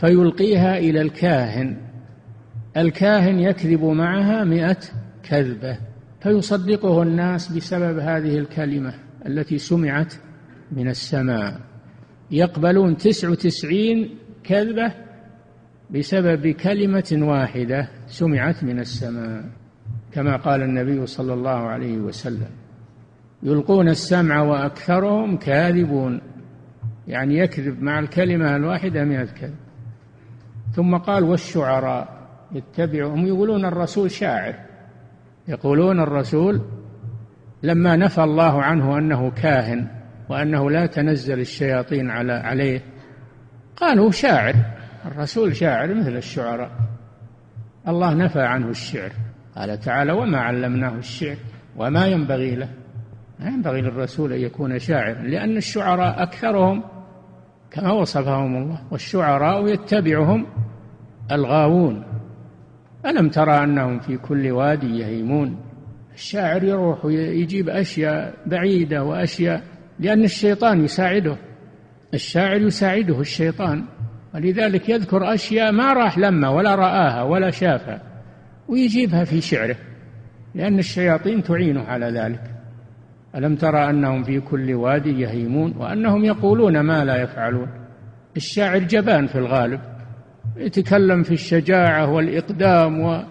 [0.00, 1.76] فيلقيها إلى الكاهن.
[2.76, 4.78] الكاهن يكذب معها مئة
[5.22, 5.78] كذبة
[6.20, 8.94] فيصدقه الناس بسبب هذه الكلمة
[9.26, 10.14] التي سمعت
[10.72, 11.71] من السماء.
[12.32, 14.10] يقبلون تسع وتسعين
[14.44, 14.92] كذبة
[15.90, 19.44] بسبب كلمة واحدة سمعت من السماء
[20.12, 22.50] كما قال النبي صلى الله عليه وسلم.
[23.42, 26.20] يلقون السمع وأكثرهم كاذبون
[27.08, 29.56] يعني يكذب مع الكلمة الواحدة مئة كذب.
[30.74, 34.54] ثم قال والشعراء يتبعهم يقولون الرسول شاعر.
[35.48, 36.60] يقولون الرسول
[37.62, 40.01] لما نفى الله عنه أنه كاهن
[40.32, 42.82] وأنه لا تنزل الشياطين على عليه.
[43.76, 44.54] قالوا شاعر
[45.06, 46.70] الرسول شاعر مثل الشعراء.
[47.88, 49.12] الله نفى عنه الشعر.
[49.56, 51.36] قال تعالى وما علمناه الشعر
[51.76, 52.68] وما ينبغي له.
[53.40, 56.82] ما ينبغي للرسول أن يكون شاعرا لأن الشعراء أكثرهم
[57.70, 60.46] كما وصفهم الله والشعراء يتبعهم
[61.32, 62.04] الغاوون.
[63.06, 65.56] ألم ترى أنهم في كل وادي يهيمون؟
[66.14, 69.71] الشاعر يروح ويجيب أشياء بعيدة وأشياء
[70.02, 71.36] لأن الشيطان يساعده.
[72.14, 73.84] الشاعر يساعده الشيطان.
[74.34, 78.02] ولذلك يذكر أشياء ما راح لما ولا رآها ولا شافها
[78.68, 79.76] ويجيبها في شعره.
[80.54, 82.40] لأن الشياطين تعينه على ذلك.
[83.36, 87.68] ألم ترى أنهم في كل وادي يهيمون وأنهم يقولون ما لا يفعلون؟
[88.36, 89.80] الشاعر جبان في الغالب.
[90.56, 93.22] يتكلم في الشجاعة والإقدام و...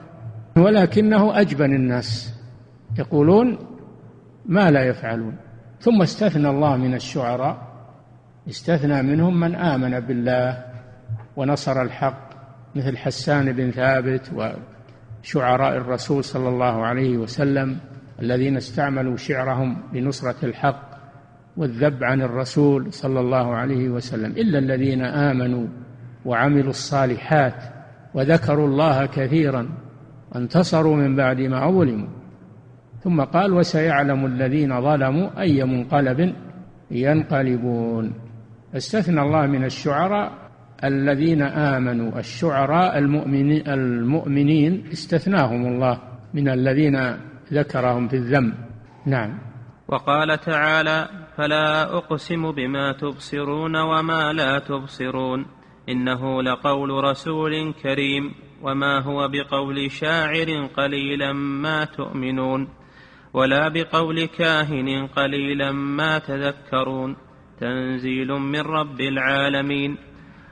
[0.57, 2.33] ولكنه أجبن الناس.
[2.99, 3.57] يقولون
[4.45, 5.35] ما لا يفعلون.
[5.81, 7.57] ثم استثنى الله من الشعراء
[8.49, 10.65] استثنى منهم من آمن بالله
[11.35, 12.29] ونصر الحق
[12.75, 17.77] مثل حسان بن ثابت وشعراء الرسول صلى الله عليه وسلم
[18.21, 20.91] الذين استعملوا شعرهم لنصرة الحق
[21.57, 25.67] والذب عن الرسول صلى الله عليه وسلم إلا الذين آمنوا
[26.25, 27.63] وعملوا الصالحات
[28.13, 29.69] وذكروا الله كثيرا
[30.31, 32.20] وانتصروا من بعد ما ظلموا.
[33.03, 36.35] ثم قال وسيعلم الذين ظلموا أي منقلب
[36.91, 38.13] ينقلبون.
[38.75, 40.31] استثنى الله من الشعراء
[40.83, 42.19] الذين آمنوا.
[42.19, 45.99] الشعراء المؤمنين, المؤمنين استثناهم الله
[46.33, 47.17] من الذين
[47.53, 48.53] ذكرهم في الذم.
[49.05, 49.39] نعم.
[49.87, 55.45] وقال تعالى فلا أقسم بما تبصرون وما لا تبصرون.
[55.89, 58.31] إنه لقول رسول كريم.
[58.63, 62.80] وما هو بقول شاعر قليلا ما تؤمنون.
[63.33, 67.17] ولا بقول كاهن قليلا ما تذكرون.
[67.59, 69.97] تنزيل من رب العالمين.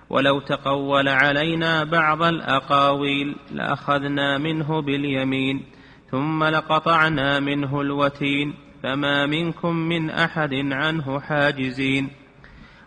[0.10, 5.64] ولو تقول علينا بعض الأقاويل لأخذنا منه باليمين
[6.12, 12.10] ثم لقطعنا منه الوتين فما منكم من أحد عنه حاجزين.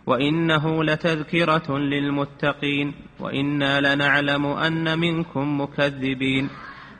[0.05, 6.49] وإنه لتذكرة للمتقين وإنا لنعلم أن منكم مكذبين.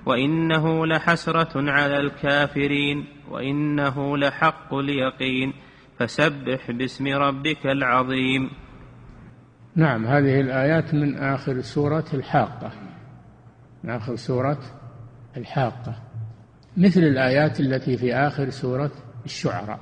[0.06, 5.54] وإنه لحسرة على الكافرين وإنه لحق اليقين.
[6.00, 8.50] فسبح باسم ربك العظيم.
[9.76, 12.72] نعم هذه الآيات من آخر سورة الحاقة.
[13.84, 14.60] من آخر سورة
[15.38, 15.96] الحاقة.
[16.78, 18.92] مثل الآيات التي في آخر سورة
[19.26, 19.80] الشعراء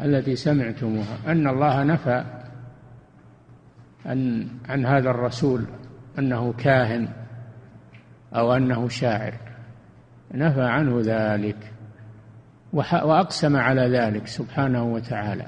[0.00, 1.18] التي سمعتموها.
[1.26, 2.24] أن الله نفى
[4.06, 5.64] عن عن هذا الرسول
[6.18, 7.21] أنه كاهن.
[8.34, 9.34] أو أنه شاعر.
[10.34, 11.56] نفى عنه ذلك
[12.72, 15.46] وأقسم على ذلك سبحانه وتعالى.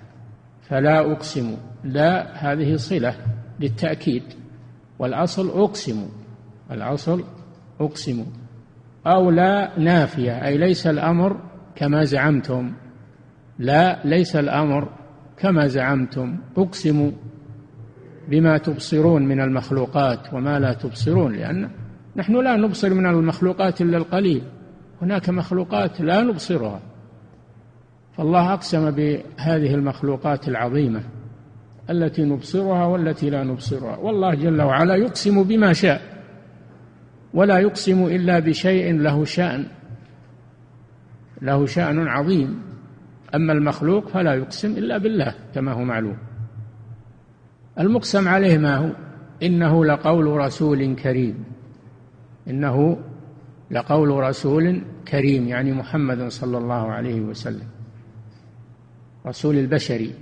[0.62, 3.14] فلا أقسم لا هذه صلة
[3.60, 4.22] للتأكيد.
[4.98, 6.08] والأصل أقسم
[6.70, 7.24] الأصل
[7.80, 8.26] أقسم.
[9.06, 11.40] أو لا نافية أي ليس الأمر
[11.76, 12.72] كما زعمتم.
[13.58, 14.88] لا ليس الأمر
[15.36, 16.38] كما زعمتم.
[16.56, 17.12] أقسم
[18.28, 21.70] بما تبصرون من المخلوقات وما لا تبصرون لأن
[22.16, 24.42] نحن لا نبصر من المخلوقات إلا القليل.
[25.02, 26.80] هناك مخلوقات لا نبصرها.
[28.16, 31.02] فالله أقسم بهذه المخلوقات العظيمة
[31.90, 33.96] التي نبصرها والتي لا نبصرها.
[33.96, 36.02] والله جل وعلا يقسم بما شاء
[37.34, 39.66] ولا يقسم إلا بشيء له شأن.
[41.42, 42.62] له شأن عظيم.
[43.34, 46.16] أما المخلوق فلا يقسم إلا بالله كما هو معلوم.
[47.78, 48.90] المقسم عليه ما هو؟
[49.42, 51.53] إنه لقول رسول كريم.
[52.48, 52.96] إنه
[53.70, 57.66] لقول رسول كريم يعني محمد صلى الله عليه وسلم.
[59.26, 60.14] رسول البشري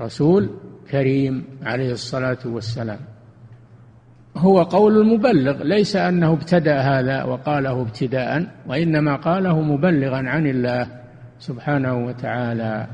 [0.00, 0.50] رسول
[0.90, 2.98] كريم عليه الصلاة والسلام.
[4.36, 10.86] هو قول المبلغ ليس أنه ابتدأ هذا وقاله ابتداء وإنما قاله مبلغا عن الله
[11.38, 12.86] سبحانه وتعالى.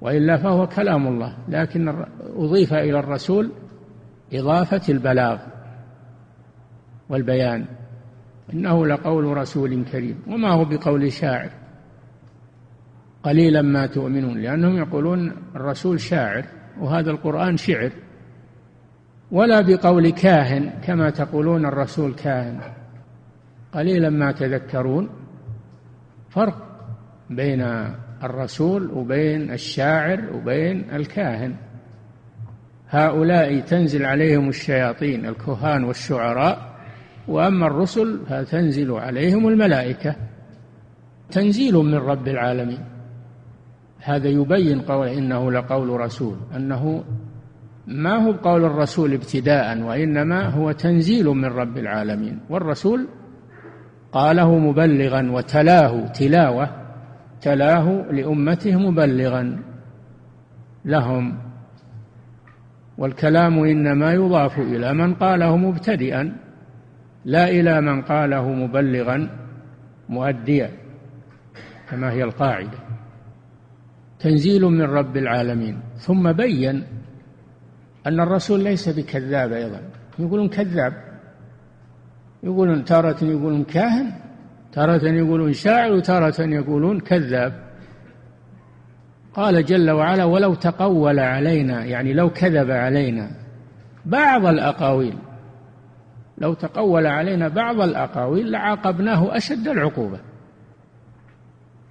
[0.00, 2.04] وإلا فهو كلام الله لكن
[2.36, 3.52] أضيف إلى الرسول
[4.32, 5.38] إضافة البلاغ.
[7.10, 7.64] والبيان
[8.52, 11.50] إنه لقول رسول كريم وما هو بقول شاعر.
[13.22, 16.44] قليلا ما تؤمنون لأنهم يقولون الرسول شاعر
[16.80, 17.92] وهذا القرآن شعر
[19.30, 22.60] ولا بقول كاهن كما تقولون الرسول كاهن.
[23.72, 25.08] قليلا ما تذكرون
[26.30, 26.66] فرق
[27.30, 27.62] بين
[28.22, 31.54] الرسول وبين الشاعر وبين الكاهن.
[32.88, 36.69] هؤلاء تنزل عليهم الشياطين الكهان والشعراء
[37.28, 40.16] وأما الرسل فتنزل عليهم الملائكة
[41.30, 42.78] تنزيل من رب العالمين.
[44.02, 47.04] هذا يبين قول إنه لقول رسول أنه
[47.86, 52.40] ما هو قول الرسول ابتداء وإنما هو تنزيل من رب العالمين.
[52.50, 53.08] والرسول
[54.12, 56.70] قاله مبلغا وتلاه تلاوة
[57.40, 59.62] تلاه لأمته مبلغا
[60.84, 61.38] لهم.
[62.98, 66.49] والكلام إنما يضاف إلى من قاله مبتدئا.
[67.24, 69.30] لا إلى من قاله مبلغا
[70.08, 70.70] مؤديا
[71.90, 72.78] كما هي القاعدة.
[74.18, 75.80] تنزيل من رب العالمين.
[75.96, 76.84] ثم بين
[78.06, 79.80] أن الرسول ليس بكذاب أيضا.
[80.18, 80.92] يقولون كذاب.
[82.42, 84.12] يقولون تارة يقولون كاهن
[84.72, 87.52] تارة يقولون شاعر وتارة يقولون كذاب.
[89.34, 93.30] قال جل وعلا ولو تقول علينا يعني لو كذب علينا.
[94.06, 95.16] بعض الأقاويل
[96.40, 100.20] لو تقول علينا بعض الأقاويل لعاقبناه أشد العقوبة.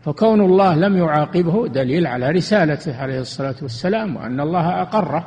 [0.02, 5.26] فكون الله لم يعاقبه دليل على رسالته عليه الصلاة والسلام وأن الله أقره.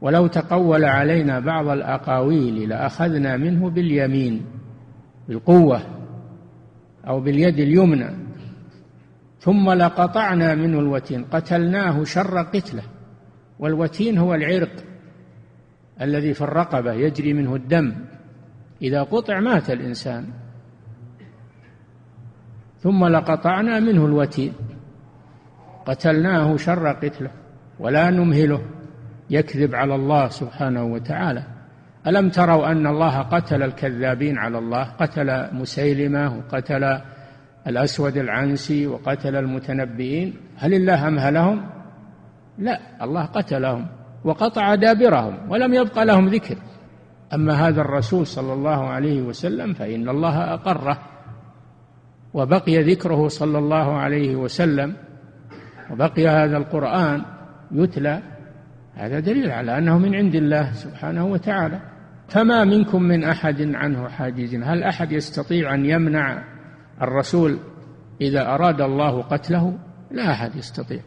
[0.00, 4.46] ولو تقول علينا بعض الأقاويل لأخذنا منه باليمين
[5.28, 5.80] بالقوة
[7.08, 8.10] أو باليد اليمنى
[9.40, 12.82] ثم لقطعنا منه الوتين قتلناه شر قتله
[13.58, 14.72] والوتين هو العرق.
[16.00, 17.94] الذي في الرقبة يجري منه الدم.
[18.82, 20.26] إذا قطع مات الإنسان.
[22.78, 24.52] ثم لقطعنا منه الوتين.
[25.86, 27.30] قتلناه شر قتله
[27.78, 28.62] ولا نمهله.
[29.30, 31.42] يكذب على الله سبحانه وتعالى.
[32.06, 37.00] ألم تروا أن الله قتل الكذابين على الله؟ قتل مسيلمة وقتل
[37.66, 40.34] الأسود العنسي وقتل المتنبئين.
[40.56, 41.66] هل الله أمهلهم؟
[42.58, 43.86] لا الله قتلهم.
[44.26, 46.56] وقطع دابرهم ولم يبق لهم ذكر.
[47.34, 50.98] أما هذا الرسول صلى الله عليه وسلم فإن الله أقره
[52.34, 54.96] وبقي ذكره صلى الله عليه وسلم
[55.90, 57.22] وبقي هذا القرآن
[57.72, 58.22] يتلى
[58.94, 61.80] هذا دليل على أنه من عند الله سبحانه وتعالى.
[62.28, 66.44] فما منكم من أحد عنه حاجز؟ هل أحد يستطيع أن يمنع
[67.02, 67.58] الرسول
[68.20, 69.78] إذا أراد الله قتله؟
[70.10, 71.00] لا أحد يستطيع.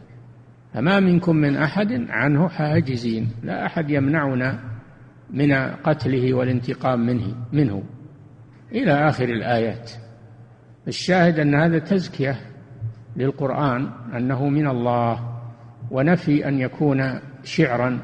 [0.74, 4.58] فما منكم من أحد عنه حاجزين لا أحد يمنعنا
[5.30, 5.52] من
[5.84, 7.82] قتله والانتقام منه منه.
[8.72, 9.90] إلى آخر الآيات.
[10.88, 12.40] الشاهد أن هذا تزكية
[13.16, 15.40] للقرآن أنه من الله
[15.90, 17.98] ونفي أن يكون شعرا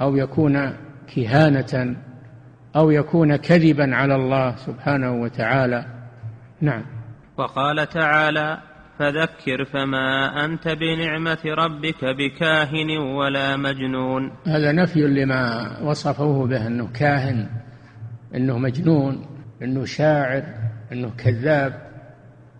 [0.00, 0.72] أو يكون
[1.14, 1.96] كهانة
[2.76, 5.86] أو يكون كذبا على الله سبحانه وتعالى.
[6.60, 6.82] نعم.
[7.36, 8.58] وقال تعالى
[8.98, 14.32] فذكر فما أنت بنعمة ربك بكاهن ولا مجنون.
[14.46, 17.48] هذا نفي لما وصفوه به أنه كاهن
[18.34, 19.26] أنه مجنون
[19.62, 20.42] أنه شاعر
[20.92, 21.72] أنه كذاب.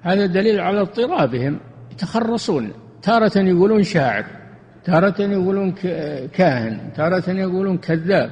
[0.03, 1.61] هذا دليل على اضطرابهم.
[1.93, 2.73] يتخرصون.
[3.03, 4.25] تارة يقولون شاعر
[4.85, 5.73] تارة يقولون
[6.33, 8.31] كاهن تارة يقولون كذاب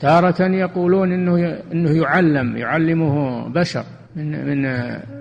[0.00, 3.84] تارة يقولون إنه إنه يعلم يعلمه بشر.
[4.16, 4.62] من من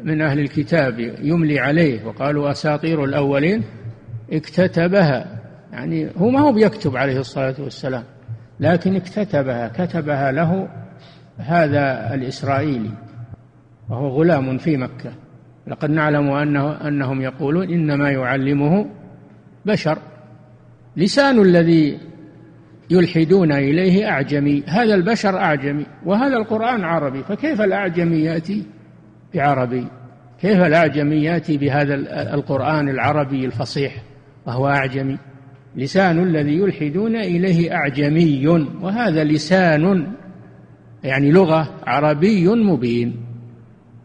[0.04, 3.64] من أهل الكتاب يملي عليه وقالوا أساطير الأولين
[4.32, 5.42] اكتتبها.
[5.72, 8.04] يعني هو ما هو بيكتب عليه الصلاة والسلام
[8.60, 10.68] لكن اكتتبها كتبها له
[11.38, 12.92] هذا الإسرائيلي
[13.90, 15.12] وهو غلام في مكة.
[15.68, 18.86] لقد نعلم أنه أنهم يقولون إنما يعلمه
[19.66, 19.98] بشر
[20.98, 22.00] لسان الذي
[22.90, 28.66] يلحدون إليه أعجمي هذا البشر أعجمي وهذا القرآن عربي فكيف الأعجمي يأتي؟
[29.34, 29.88] بعربي.
[30.42, 31.96] كيف الأعجمي يأتي بهذا
[32.34, 34.04] القرآن العربي الفصيح
[34.46, 35.18] وهو أعجمي.
[35.76, 38.48] لسان الذي يلحدون إليه أعجمي.
[38.82, 40.14] وهذا لسان
[41.04, 43.26] يعني لغة عربي مبين.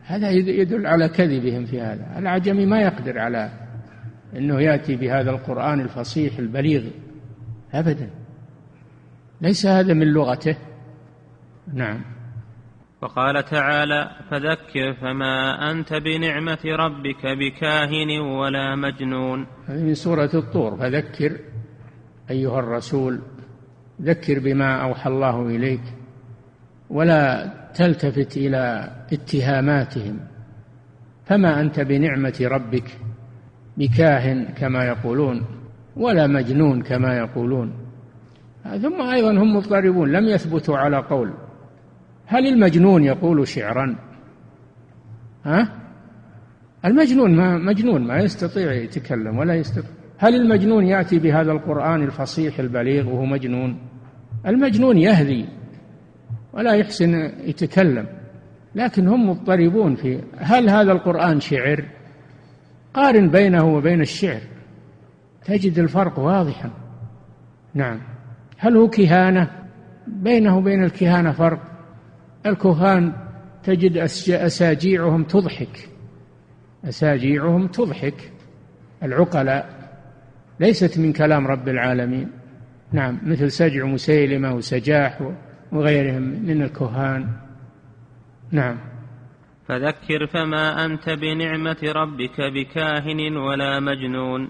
[0.07, 2.19] هذا يدل على كذبهم في هذا.
[2.19, 3.51] العجمي ما يقدر على
[4.37, 6.83] أنه يأتي بهذا القرآن الفصيح البليغ.
[7.75, 8.11] أبدا.
[9.41, 10.57] ليس هذا من لغته.
[11.75, 12.16] نعم.
[13.03, 19.47] وقال تعالى فذكر فما أنت بنعمة ربك بكاهن ولا مجنون.
[19.67, 20.77] هذه من سورة الطور.
[20.77, 21.37] فذكر
[22.31, 23.21] أيها الرسول
[24.03, 25.83] ذكر بما أوحى الله إليك
[26.91, 30.21] ولا تلتفت إلى اتهاماتهم.
[31.27, 32.99] فما أنت بنعمة ربك
[33.77, 35.45] بكاهن كما يقولون
[35.97, 37.73] ولا مجنون كما يقولون.
[38.83, 41.33] ثم أيضا هم مضطربون لم يثبتوا على قول.
[42.27, 43.97] هل المجنون يقول شعرا؟
[45.45, 45.69] ها؟
[46.85, 49.91] المجنون ما مجنون ما يستطيع يتكلم ولا يستطيع.
[50.19, 53.79] هل المجنون يأتي بهذا القرآن الفصيح البليغ وهو مجنون؟
[54.47, 55.49] المجنون يهذي
[56.53, 57.15] ولا يحسن
[57.45, 58.07] يتكلم
[58.75, 61.85] لكن هم مضطربون في هل هذا القرآن شعر؟
[62.95, 64.41] قارن بينه وبين الشعر
[65.45, 66.71] تجد الفرق واضحا.
[67.75, 68.01] نعم.
[68.59, 69.51] هل هو كهانة؟
[70.07, 71.76] بينه وبين الكهانة فرق.
[72.47, 73.13] الكهان
[73.65, 73.97] تجد
[74.29, 75.89] أساجيعهم تضحك.
[76.85, 78.33] أساجيعهم تضحك.
[79.03, 79.91] العقلاء
[80.61, 82.31] ليست من كلام رب العالمين.
[82.93, 85.31] نعم مثل سجع مسيلمة وسجاح
[85.73, 87.29] وغيرهم من الكهان.
[88.53, 88.79] نعم.
[89.69, 94.49] فذكر فما أنت بنعمة ربك بكاهن ولا مجنون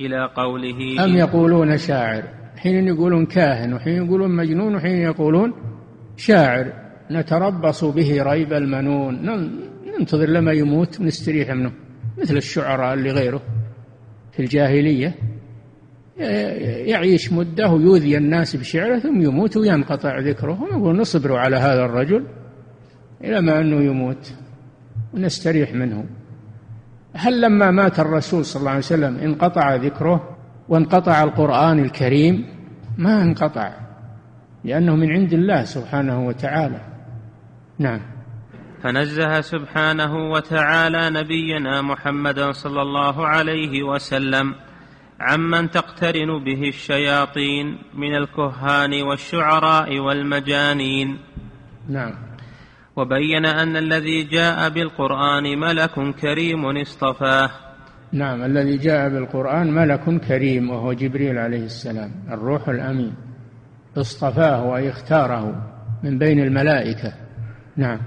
[0.00, 2.22] إلى قوله أم يقولون شاعر؟
[2.56, 5.54] حين يقولون كاهن وحين يقولون مجنون وحين يقولون
[6.16, 6.85] شاعر.
[7.10, 9.14] نتربص به ريب المنون.
[9.98, 11.72] ننتظر لما يموت ونستريح منه.
[12.18, 13.42] مثل الشعراء اللي غيره
[14.32, 15.14] في الجاهلية.
[16.86, 20.62] يعيش مدة ويؤذي الناس بشعره ثم يموت وينقطع ذكره.
[20.62, 22.24] ونقول نصبر على هذا الرجل
[23.24, 24.32] إلى ما أنه يموت
[25.14, 26.04] ونستريح منه.
[27.14, 30.36] هل لما مات الرسول صلى الله عليه وسلم انقطع ذكره
[30.68, 32.46] وانقطع القرآن الكريم؟
[32.98, 33.72] ما انقطع
[34.64, 36.80] لأنه من عند الله سبحانه وتعالى.
[37.78, 38.00] نعم.
[38.82, 44.54] فنزه سبحانه وتعالى نبينا محمدا صلى الله عليه وسلم
[45.20, 51.18] عمن تقترن به الشياطين من الكهان والشعراء والمجانين.
[51.88, 52.12] نعم.
[52.96, 57.50] وبين أن الذي جاء بالقرآن ملك كريم اصطفاه.
[58.12, 63.14] نعم الذي جاء بالقرآن ملك كريم وهو جبريل عليه السلام الروح الأمين.
[63.96, 65.72] اصطفاه وإختاره
[66.04, 67.25] من بين الملائكة.
[67.76, 68.00] نعم.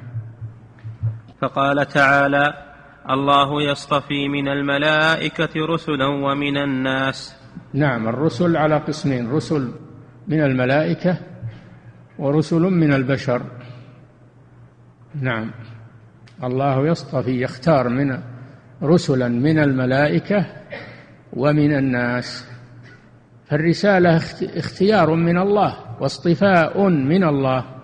[1.42, 2.54] فقال تعالى
[3.10, 7.36] الله يصطفي من الملائكة رسلا ومن الناس.
[7.74, 9.72] نعم الرسل على قسمين رسل
[10.28, 11.18] من الملائكة
[12.20, 13.42] ورسل من البشر.
[15.22, 15.52] نعم.
[16.44, 18.20] الله يصطفي يختار من
[18.84, 20.46] رسلا من الملائكة
[21.34, 22.46] ومن الناس.
[23.48, 24.22] فالرسالة
[24.58, 27.79] اختيار من الله واصطفاء من الله.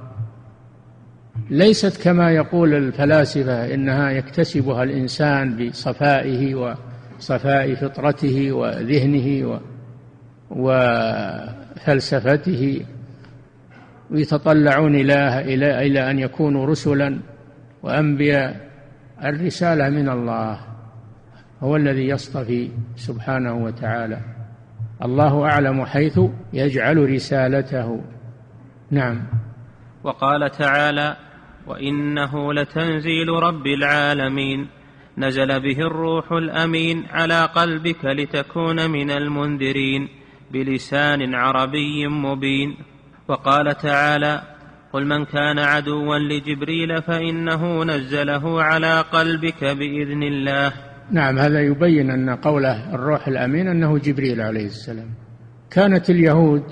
[1.49, 9.59] ليست كما يقول الفلاسفة إنها يكتسبها الإنسان بصفائه وصفاء فطرته وذهنه
[11.85, 12.85] وفلسفته.
[14.11, 17.19] ويتطلعون إلى إلى إلى أن يكونوا رسلا
[17.83, 18.65] وأنبياء.
[19.23, 20.59] الرسالة من الله
[21.63, 24.19] هو الذي يصطفي سبحانه وتعالى.
[25.03, 26.19] الله أعلم حيث
[26.53, 28.01] يجعل رسالته.
[28.91, 29.21] نعم.
[30.03, 31.15] وقال تعالى
[31.67, 34.67] وإنه لتنزيل رب العالمين.
[35.17, 40.07] نزل به الروح الأمين على قلبك لتكون من المنذرين
[40.51, 42.77] بلسان عربي مبين.
[43.27, 44.41] وقال تعالى
[44.93, 50.73] قل من كان عدوا لجبريل فإنه نزله على قلبك بإذن الله.
[51.11, 55.09] نعم هذا يبين أن قوله الروح الأمين أنه جبريل عليه السلام.
[55.71, 56.63] كانت اليهود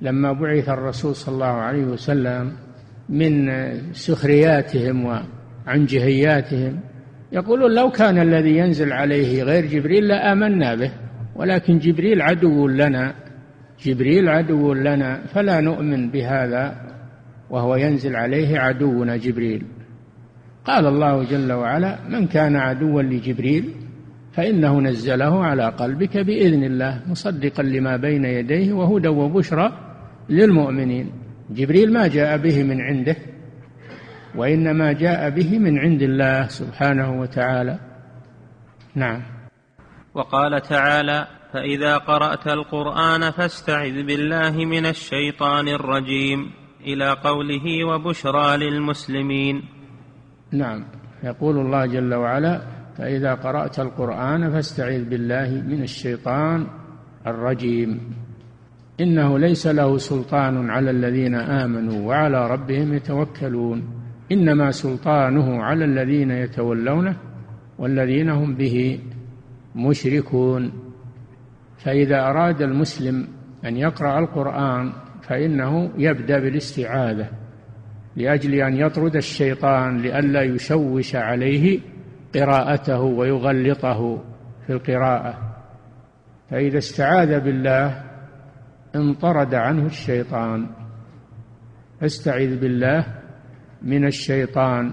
[0.00, 2.65] لما بعث الرسول صلى الله عليه وسلم
[3.08, 3.50] من
[3.92, 5.20] سخرياتهم
[5.66, 6.80] وعنجهياتهم
[7.32, 10.92] يقولون لو كان الذي ينزل عليه غير جبريل لآمنا به
[11.36, 13.14] ولكن جبريل عدو لنا
[13.84, 16.86] جبريل عدو لنا فلا نؤمن بهذا
[17.50, 19.64] وهو ينزل عليه عدونا جبريل.
[20.64, 23.70] قال الله جل وعلا من كان عدوا لجبريل
[24.32, 29.72] فإنه نزله على قلبك بإذن الله مصدقا لما بين يديه وهدى وبشرى
[30.28, 31.10] للمؤمنين.
[31.50, 33.16] جبريل ما جاء به من عنده
[34.34, 37.78] وإنما جاء به من عند الله سبحانه وتعالى.
[38.94, 39.22] نعم.
[40.14, 46.50] وقال تعالى فإذا قرأت القرآن فاستعذ بالله من الشيطان الرجيم.
[46.80, 49.62] إلى قوله وبشرى للمسلمين.
[50.52, 50.84] نعم.
[51.24, 52.60] يقول الله جل وعلا
[52.98, 56.66] فإذا قرأت القرآن فاستعذ بالله من الشيطان
[57.26, 58.25] الرجيم.
[59.00, 63.88] إنه ليس له سلطان على الذين آمنوا وعلى ربهم يتوكلون
[64.32, 67.16] إنما سلطانه على الذين يتولونه
[67.78, 68.98] والذين هم به
[69.74, 70.72] مشركون.
[71.78, 73.28] فإذا أراد المسلم
[73.64, 74.92] أن يقرأ القرآن
[75.22, 77.28] فإنه يبدأ بالاستعاذة
[78.16, 81.80] لأجل أن يطرد الشيطان لئلا يشوش عليه
[82.34, 84.22] قراءته ويغلطه
[84.66, 85.38] في القراءة.
[86.50, 88.05] فإذا استعاذ بالله
[88.94, 90.66] انطرد عنه الشيطان.
[92.00, 93.06] فاستعذ بالله
[93.82, 94.92] من الشيطان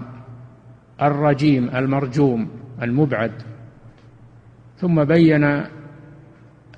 [1.02, 2.48] الرجيم المرجوم
[2.82, 3.32] المبعد.
[4.76, 5.44] ثم بين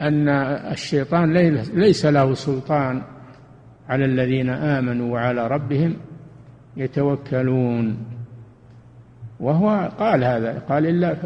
[0.00, 0.28] أن
[0.72, 1.32] الشيطان
[1.74, 3.02] ليس له سلطان
[3.88, 5.96] على الذين آمنوا وعلى ربهم
[6.76, 7.96] يتوكلون.
[9.40, 11.16] وهو قال هذا قال إلا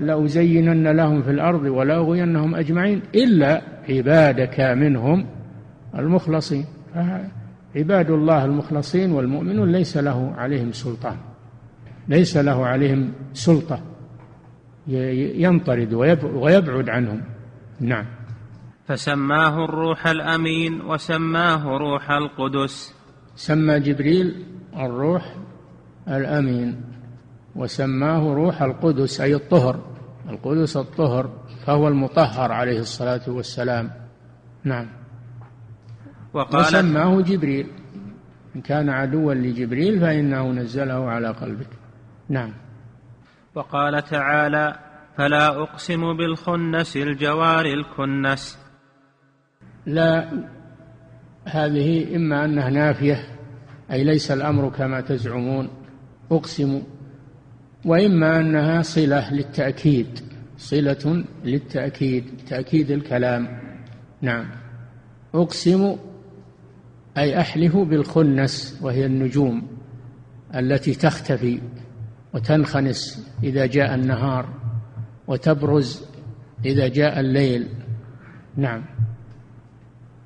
[0.00, 5.26] لأزينن لهم في الأرض ولأغوينهم أجمعين إلا عبادك منهم
[5.98, 6.64] المخلصين.
[7.76, 11.16] عباد الله المخلصين والمؤمنون ليس له عليهم سلطان.
[12.08, 13.80] ليس له عليهم سلطة.
[14.88, 17.22] ينطرد ويبعد عنهم.
[17.80, 18.04] نعم.
[18.86, 22.94] فسماه الروح الأمين وسماه روح القدس.
[23.36, 24.44] سمى جبريل
[24.76, 25.34] الروح
[26.08, 26.80] الأمين
[27.56, 29.80] وسماه روح القدس أي الطهر.
[30.30, 31.30] القدس الطهر.
[31.66, 33.90] فهو المطهر عليه الصلاة والسلام.
[34.64, 34.86] نعم.
[36.34, 37.66] وقال وسماه جبريل.
[38.56, 41.68] إن كان عدوا لجبريل فإنه نزله على قلبك.
[42.28, 42.52] نعم.
[43.54, 44.78] وقال تعالى
[45.16, 48.58] فلا أقسم بالخنس الجوار الكنس.
[49.86, 50.28] لا
[51.44, 53.18] هذه إما أنها نافية
[53.90, 55.68] أي ليس الأمر كما تزعمون.
[56.32, 56.82] أقسم.
[57.84, 60.35] وإما أنها صلة للتأكيد.
[60.58, 63.58] صلة للتأكيد تأكيد الكلام.
[64.22, 64.46] نعم.
[65.34, 65.96] أقسم
[67.18, 69.66] أي أحلف بالخنس وهي النجوم
[70.54, 71.60] التي تختفي
[72.34, 74.48] وتنخنس إذا جاء النهار
[75.26, 76.04] وتبرز
[76.64, 77.68] إذا جاء الليل.
[78.56, 78.84] نعم.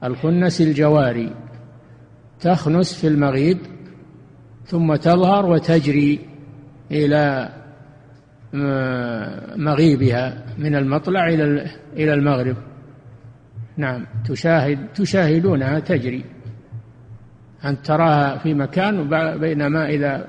[0.04, 1.34] الخنس الجواري
[2.40, 3.58] تخنس في المغيب
[4.66, 6.28] ثم تظهر وتجري
[6.90, 7.52] إلى
[9.56, 12.56] مغيبها من المطلع إلى إلى المغرب.
[13.76, 14.06] نعم.
[14.28, 16.24] تشاهد تشاهدونها تجري.
[17.64, 20.26] أن تراها في مكان بينما إذا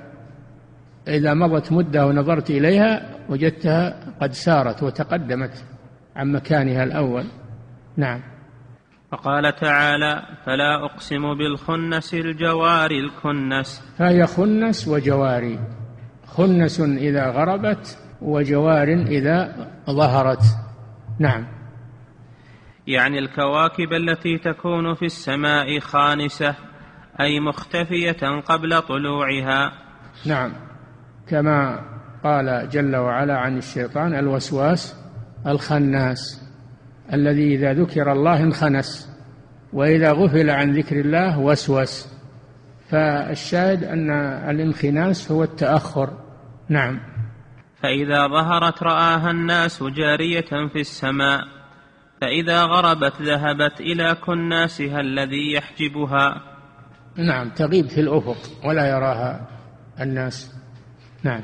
[1.07, 5.63] إذا مضت مدة ونظرت إليها وجدتها قد سارت وتقدمت
[6.15, 7.23] عن مكانها الأول.
[7.97, 8.21] نعم.
[9.11, 13.83] وقال تعالى فلا أقسم بالخنس الجوار الكنس.
[13.97, 15.59] فهي خنس وجواري.
[16.25, 20.43] خنس إذا غربت وجوار إذا ظهرت.
[21.19, 21.47] نعم.
[22.87, 26.55] يعني الكواكب التي تكون في السماء خانسة
[27.19, 29.71] أي مختفية قبل طلوعها.
[30.25, 30.51] نعم.
[31.27, 31.79] كما
[32.23, 34.95] قال جل وعلا عن الشيطان الوسواس
[35.47, 36.41] الخناس.
[37.13, 39.11] الذي إذا ذكر الله انخنس
[39.73, 42.07] وإذا غفل عن ذكر الله وسوس.
[42.89, 44.11] فالشاهد أن
[44.49, 46.09] الانخناس هو التأخر.
[46.69, 46.99] نعم.
[47.83, 51.41] فإذا ظهرت رآها الناس جارية في السماء
[52.21, 56.41] فإذا غربت ذهبت إلى كناسها الذي يحجبها.
[57.17, 59.47] نعم تغيب في الأفق ولا يراها
[60.01, 60.55] الناس.
[61.23, 61.41] نعم.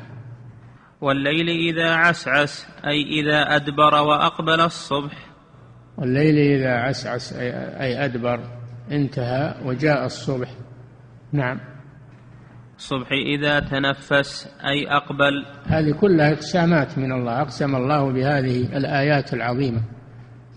[1.02, 5.14] والليل إذا عسعس أي إذا أدبر وأقبل الصبح.
[5.98, 8.40] والليل إذا عسعس أي أدبر
[8.92, 10.50] انتهى وجاء الصبح.
[11.32, 11.60] نعم.
[12.78, 15.45] الصبح إذا تنفس أي أقبل.
[15.65, 19.82] هذه كلها إقسامات من الله أقسم الله بهذه الآيات العظيمة.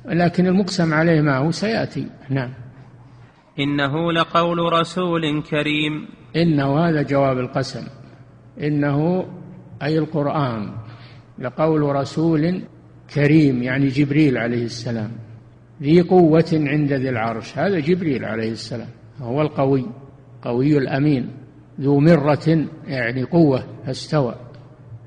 [0.04, 2.06] لكن المقسم عليه ما هو سيأتي.
[2.30, 2.50] نعم.
[3.58, 6.08] إنه لقول رسول كريم.
[6.36, 7.86] إنه هذا جواب القسم.
[8.62, 9.26] إنه
[9.82, 10.72] أي القرآن
[11.38, 12.62] لقول رسول
[13.14, 15.10] كريم يعني جبريل عليه السلام.
[15.82, 17.58] ذي قوة عند ذي العرش.
[17.58, 18.88] هذا جبريل عليه السلام.
[19.20, 19.86] هو القوي
[20.42, 21.39] قوي الأمين.
[21.81, 24.35] ذو مرة يعني قوة فاستوى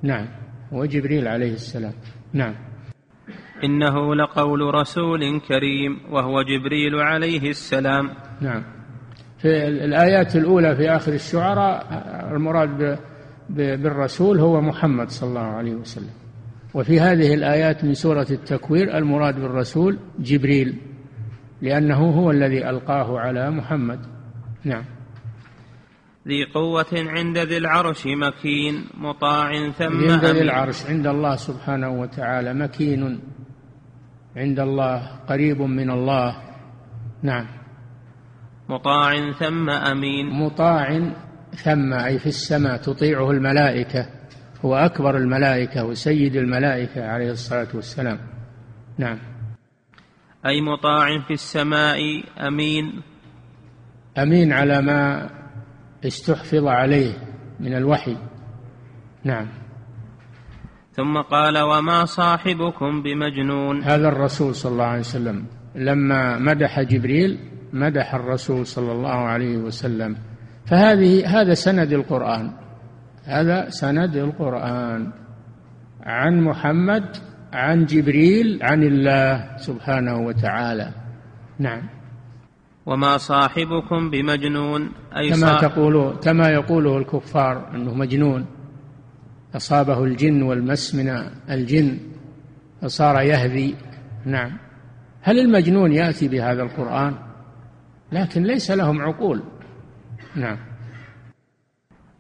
[0.04, 0.28] نعم.
[0.74, 1.94] هو جبريل عليه السلام.
[2.34, 2.56] نعم.
[3.64, 8.10] إنه لقول رسول كريم وهو جبريل عليه السلام.
[8.42, 8.64] نعم.
[9.38, 11.88] في الآيات الأولى في آخر الشعراء
[12.32, 13.00] المراد
[13.50, 16.14] بالرسول هو محمد صلى الله عليه وسلم.
[16.74, 20.78] وفي هذه الآيات من سورة التكوير المراد بالرسول جبريل
[21.62, 24.00] لأنه هو الذي ألقاه على محمد.
[24.64, 24.84] نعم.
[26.28, 32.54] ذي قوة عند ذي العرش مكين مطاع ثم عند ذي العرش عند الله سبحانه وتعالى
[32.54, 33.20] مكين.
[34.36, 36.36] عند الله قريب من الله.
[37.24, 37.48] نعم.
[38.70, 40.30] مطاع ثم أمين.
[40.30, 41.12] مطاع
[41.56, 44.10] ثم أي في السماء تطيعه الملائكة
[44.66, 48.20] هو أكبر الملائكة وسيد الملائكة عليه الصلاة والسلام.
[48.98, 49.20] نعم.
[50.46, 53.02] أي مطاع في السماء أمين.
[54.18, 55.30] أمين على ما
[56.08, 57.14] استحفظ عليه
[57.60, 58.18] من الوحي.
[59.24, 59.48] نعم.
[60.92, 63.84] ثم قال وما صاحبكم بمجنون.
[63.84, 65.46] هذا الرسول صلى الله عليه وسلم.
[65.76, 67.40] لما مدح جبريل
[67.74, 70.16] مدح الرسول صلى الله عليه وسلم.
[70.66, 72.54] فهذه هذا سند القرآن.
[73.26, 75.12] هذا سند القرآن.
[76.04, 77.16] عن محمد
[77.54, 80.92] عن جبريل عن الله سبحانه وتعالى.
[81.60, 82.03] نعم.
[82.86, 88.46] وما صاحبكم بمجنون أي كما تقول كما يقوله الكفار أنه مجنون.
[89.56, 91.10] أصابه الجن والمس من
[91.50, 91.98] الجن
[92.82, 93.76] فصار يهذي.
[94.26, 94.52] نعم.
[95.22, 97.16] هل المجنون يأتي بهذا القرآن؟
[98.12, 99.44] لكن ليس لهم عقول.
[100.36, 100.58] نعم.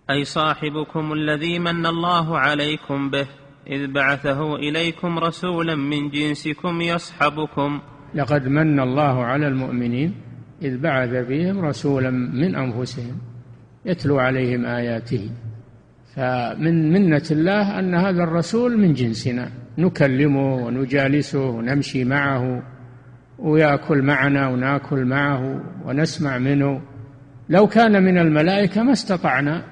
[0.09, 3.27] أي صاحبكم الذي من الله عليكم به
[3.67, 7.81] إذ بعثه إليكم رسولا من جنسكم يصحبكم.
[8.15, 10.32] لقد من الله على المؤمنين.
[10.61, 13.17] إذ بعث فيهم رسولا من أنفسهم
[13.85, 15.29] يتلو عليهم آياته.
[16.15, 19.49] فمن منة الله أن هذا الرسول من جنسنا.
[19.77, 22.63] نكلمه ونجالسه ونمشي معه
[23.39, 26.81] ويأكل معنا ونأكل معه ونسمع منه.
[27.49, 29.63] لو كان من الملائكة ما استطعنا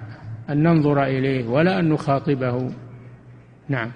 [0.49, 2.71] أن ننظر إليه ولا أن نخاطبه.
[3.69, 3.91] نعم.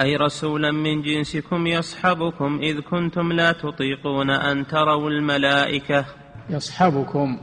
[0.00, 6.04] أي رسولا من جنسكم يصحبكم إذ كنتم لا تطيقون أن تروا الملائكة.
[6.50, 7.38] يصحبكم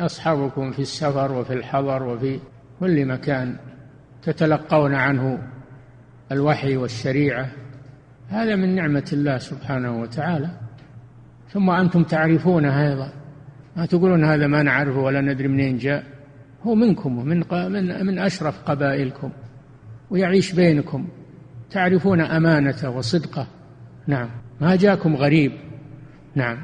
[0.00, 2.40] يصحبكم في السفر وفي الحضر وفي
[2.80, 3.56] كل مكان
[4.22, 5.48] تتلقون عنه
[6.32, 7.50] الوحي والشريعة.
[8.28, 10.50] هذا من نعمة الله سبحانه وتعالى.
[11.48, 13.12] ثم أنتم تعرفونه أيضا.
[13.76, 16.04] ما تقولون هذا ما نعرفه ولا ندري منين جاء.
[16.62, 19.30] هو منكم ومن من من أشرف قبائلكم
[20.10, 21.08] ويعيش بينكم.
[21.70, 23.46] تعرفون أمانته وصدقة.
[24.06, 24.30] نعم.
[24.60, 25.52] ما جاكم غريب.
[26.34, 26.58] نعم.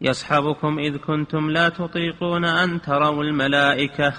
[0.00, 4.12] يصحبكم إذ كنتم لا تطيقون أن تروا الملائكة.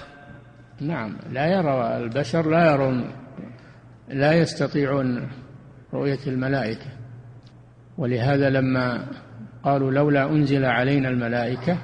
[0.80, 1.16] نعم.
[1.30, 3.12] لا يرى البشر لا يرون
[4.08, 5.28] لا يستطيعون
[5.94, 6.86] رؤية الملائكة.
[7.98, 9.06] ولهذا لما
[9.64, 11.78] قالوا لولا أنزل علينا الملائكة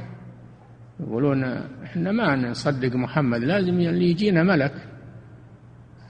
[1.00, 1.44] يقولون
[1.84, 4.87] إحنا ما نصدق محمد لازم اللي يجينا ملك.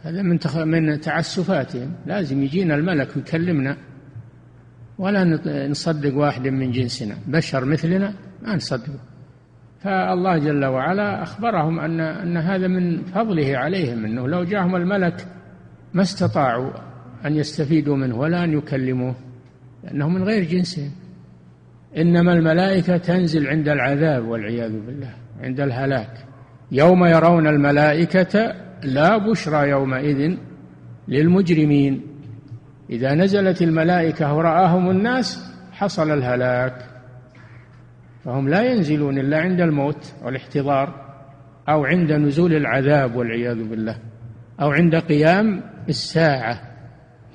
[0.02, 1.92] هذا من من تعسفاتهم.
[2.06, 3.76] لازم يجينا الملك ويكلمنا.
[4.98, 5.24] ولا
[5.68, 7.14] نصدق واحد من جنسنا.
[7.26, 9.00] بشر مثلنا ما نصدقه.
[9.80, 15.26] فالله جل وعلا أخبرهم أن أن هذا من فضله عليهم أنه لو جاءهم الملك
[15.94, 16.70] ما استطاعوا
[17.26, 19.14] أن يستفيدوا منه ولا أن يكلموه
[19.84, 20.90] لأنه من غير جنسهم.
[21.96, 26.24] إنما الملائكة تنزل عند العذاب والعياذ بالله عند الهلاك.
[26.72, 30.36] يوم يرون الملائكة لا بشرى يومئذ
[31.08, 32.02] للمجرمين.
[32.90, 36.86] إذا نزلت الملائكة ورآهم الناس حصل الهلاك.
[38.24, 41.08] فهم لا ينزلون إلا عند الموت والاحتضار
[41.68, 43.98] أو عند نزول العذاب والعياذ بالله
[44.60, 46.60] أو عند قيام الساعة.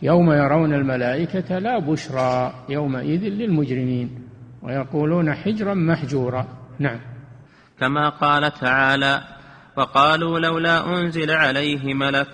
[0.02, 4.24] يوم يرون الملائكة لا بشرى يومئذ للمجرمين
[4.62, 6.48] ويقولون حجرا محجورا
[6.80, 7.00] نعم.
[7.80, 9.22] كما قال تعالى
[9.78, 12.28] وقالوا لولا أنزل عليه ملك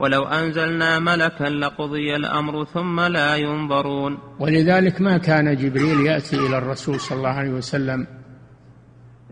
[0.00, 4.18] ولو أنزلنا ملكا لقضي الأمر ثم لا ينظرون.
[4.38, 8.06] ولذلك ما كان جبريل يأتي إلى الرسول صلى الله عليه وسلم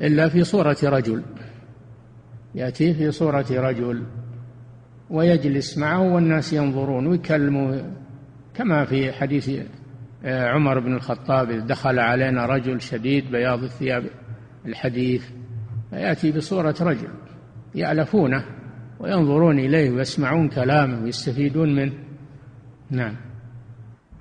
[0.01, 1.23] إلا في صورة رجل.
[2.55, 4.03] يأتي في صورة رجل
[5.11, 7.83] ويجلس معه والناس ينظرون ويكلموا
[8.55, 9.51] كما في حديث
[10.25, 14.05] آه، عمر بن الخطاب إذ دخل علينا رجل شديد بياض الثياب
[14.67, 15.25] الحديث
[15.91, 17.09] فيأتي بصورة رجل.
[17.75, 18.45] يألفونه
[19.01, 21.93] وينظرون إليه ويسمعون كلامه ويستفيدون منه.
[22.91, 23.17] نعم.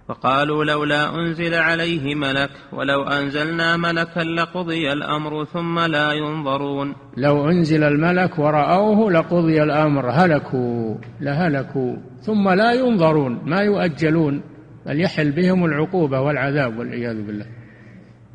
[0.08, 6.96] فقالوا لولا أنزل عليه ملك ولو أنزلنا ملكا لقضي الأمر ثم لا ينظرون.
[7.18, 14.42] لو أنزل الملك ورأوه لقضي الأمر هلكوا لهلكوا ثم لا ينظرون ما يؤجلون
[14.86, 17.46] بل يحل بهم العقوبة والعذاب والعياذ بالله.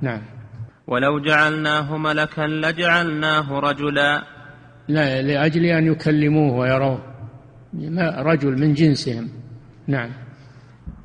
[0.03, 0.23] نعم.
[0.87, 4.38] ولو جعلناه ملكا لجعلناه رجلا.
[4.89, 6.99] لا لأجل أن يكلموه ويروه
[8.22, 9.28] رجل من جنسهم.
[9.86, 10.11] نعم.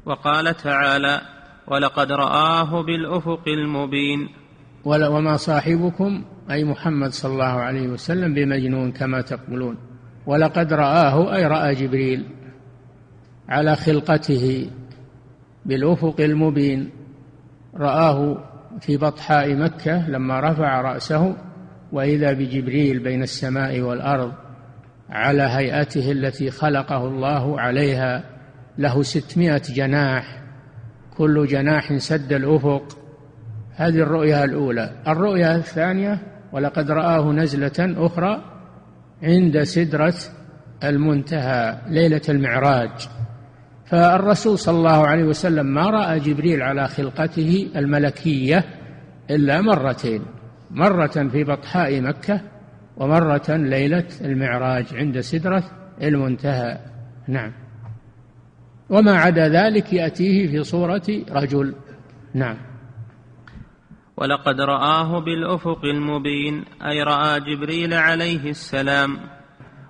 [0.05, 1.21] وقال تعالى
[1.67, 4.29] ولقد رآه بالأفق المبين.
[4.86, 9.77] وما صاحبكم أي محمد صلى الله عليه وسلم بمجنون كما تقولون.
[10.25, 12.25] ولقد رآه أي رأى جبريل
[13.49, 14.69] على خلقته
[15.65, 16.89] بالأفق المبين.
[17.75, 18.38] رآه
[18.81, 21.36] في بطحاء مكة لما رفع رأسه.
[21.94, 24.32] وإذا بجبريل بين السماء والأرض
[25.10, 28.24] على هيئته التي خلقه الله عليها
[28.78, 30.44] له ستمائة جناح
[31.18, 32.98] كل جناح سد الأفق.
[33.76, 34.91] هذه الرؤيا الأولى.
[35.08, 36.20] الرؤيا الثانية
[36.52, 38.44] ولقد رآه نزلة أخرى
[39.24, 40.16] عند سدرة
[40.84, 43.10] المنتهى ليلة المعراج.
[43.86, 48.64] فالرسول صلى الله عليه وسلم ما رأى جبريل على خلقته الملكية
[49.30, 50.22] إلا مرتين.
[50.74, 52.41] مرة في بطحاء مكة
[52.97, 55.63] ومرة ليلة المعراج عند سدرة
[56.01, 56.80] المنتهى.
[57.28, 57.51] نعم.
[58.89, 61.76] وما عدا ذلك يأتيه في صورة رجل.
[62.34, 62.57] نعم.
[64.17, 69.17] ولقد رآه بالأفق المبين أي رأى جبريل عليه السلام.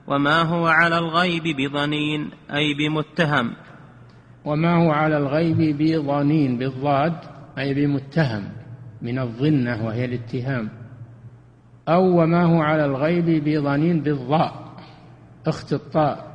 [0.07, 3.53] وما هو على الغيب بضنين أي بمتهم.
[4.45, 7.15] وما هو على الغيب بضنين بالضاد
[7.57, 8.62] أي بمتهم.
[9.03, 10.69] من الظنة وهي الاتهام.
[11.89, 14.63] أو وما هو على الغيب بضنين بالضاء
[15.47, 16.33] أخت الطاء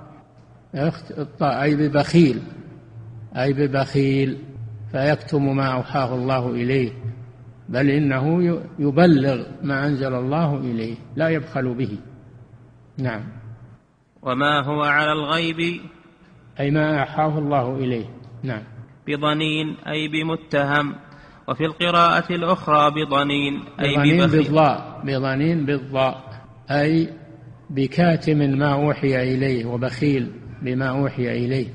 [0.75, 2.43] أخت الطاء أي ببخيل
[3.37, 4.39] أي ببخيل
[4.93, 6.93] فيكتم ما أوحاه الله إليه.
[7.69, 11.99] بل إنه يبلغ ما أنزل الله إليه لا يبخل به.
[12.99, 13.23] نعم.
[14.23, 15.81] وما هو على الغيب؟
[16.61, 18.07] أي ما أحاه الله إليه.
[18.43, 18.63] نعم.
[19.07, 20.95] بضنين أي بمتهم.
[21.49, 27.09] وفي القراءة الأخرى بضنين أي بضنين بالضاء بضنين بالضاء أي
[27.71, 30.33] بكاتم ما أوحي إليه وبخيل
[30.63, 31.67] بما أوحي إليه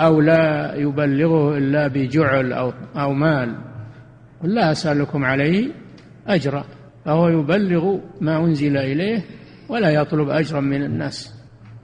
[0.00, 3.56] أو لا يبلغه إلا بجعل أو أو مال.
[4.42, 5.72] قل لا أسألكم عليه
[6.26, 6.64] أجرا
[7.04, 9.24] فهو يبلغ ما أنزل إليه
[9.68, 11.34] ولا يطلب أجرا من الناس.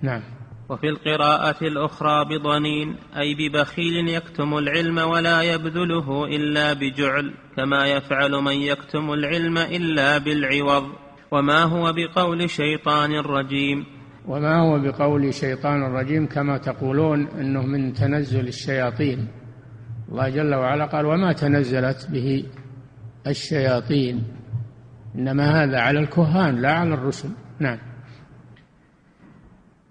[0.03, 0.23] نعم.
[0.69, 8.53] وفي القراءة الأخرى بضنين أي ببخيل يكتم العلم ولا يبذله إلا بجعل كما يفعل من
[8.53, 10.85] يكتم العلم إلا بالعوض.
[11.31, 13.85] وما هو بقول شيطان رجيم؟
[14.29, 19.29] وما هو بقول شيطان رجيم؟ كما تقولون إنه من تنزل الشياطين.
[20.09, 22.45] الله جل وعلا قال وما تنزلت به
[23.27, 24.25] الشياطين؟
[25.15, 27.29] إنما هذا على الكهان لا على الرسل.
[27.61, 27.79] نعم.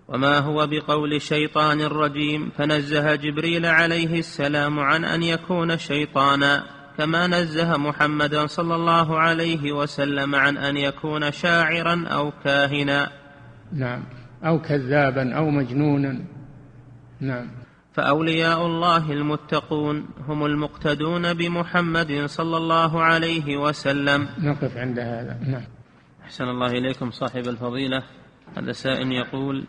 [0.08, 6.64] وما هو بقول شيطان رجيم فنزه جبريل عليه السلام عن أن يكون شيطانا
[6.98, 13.12] كما نزه محمدا صلى الله عليه وسلم عن أن يكون شاعرا أو كاهنا.
[13.74, 14.04] نعم.
[14.46, 16.22] أو كذابا أو مجنونا.
[17.20, 17.48] نعم.
[17.94, 24.28] فأولياء الله المتقون هم المقتدون بمحمد صلى الله عليه وسلم.
[24.40, 25.40] نقف عند هذا.
[25.48, 25.68] نعم.
[26.24, 28.04] أحسن الله إليكم صاحب الفضيلة.
[28.58, 29.66] هذا سائل يقول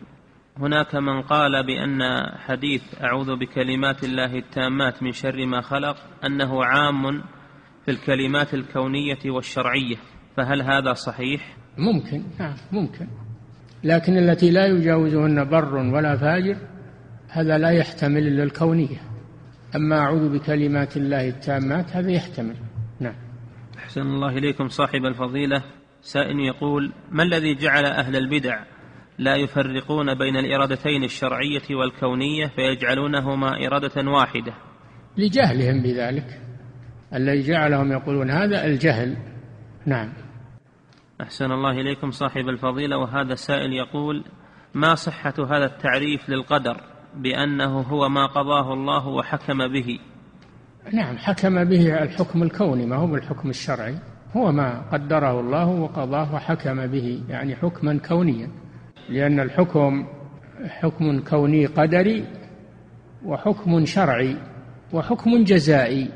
[0.61, 2.03] هناك من قال بأن
[2.39, 7.23] حديث أعوذ بكلمات الله التامات من شر ما خلق أنه عام
[7.85, 9.97] في الكلمات الكونية والشرعية
[10.37, 12.57] فهل هذا صحيح؟ ممكن نعم.
[12.73, 13.09] ممكن.
[13.85, 16.57] لكن التي لا يجاوزهن بر ولا فاجر
[17.29, 19.01] هذا لا يحتمل إلا الكونية
[19.77, 22.57] أما أعوذ بكلمات الله التامات هذا يحتمل.
[23.01, 23.15] نعم.
[23.79, 25.63] أحسن الله إليكم صاحب الفضيلة.
[26.03, 28.59] سائل يقول ما الذي جعل أهل البدع
[29.19, 34.55] لا يفرقون بين الإرادتين الشرعية والكونية فيجعلونهما إرادة واحدة.
[35.17, 36.41] لجهلهم بذلك.
[37.15, 39.17] الذي جعلهم يقولون هذا الجهل.
[39.87, 40.13] نعم.
[41.21, 42.99] أحسن الله إليكم صاحب الفضيلة.
[42.99, 44.25] وهذا سائل يقول
[44.75, 46.81] ما صحة هذا التعريف للقدر
[47.15, 49.99] بأنه هو ما قضاه الله وحكم به؟
[50.93, 53.99] نعم حكم به الحكم الكوني ما هو الحكم الشرعي.
[54.37, 58.51] هو ما قدره الله وقضاه وحكم به يعني حكما كونيا.
[59.09, 60.07] لأن الحكم
[60.69, 62.25] حكم كوني قدري
[63.25, 64.37] وحكم شرعي
[64.93, 66.09] وحكم جزائي.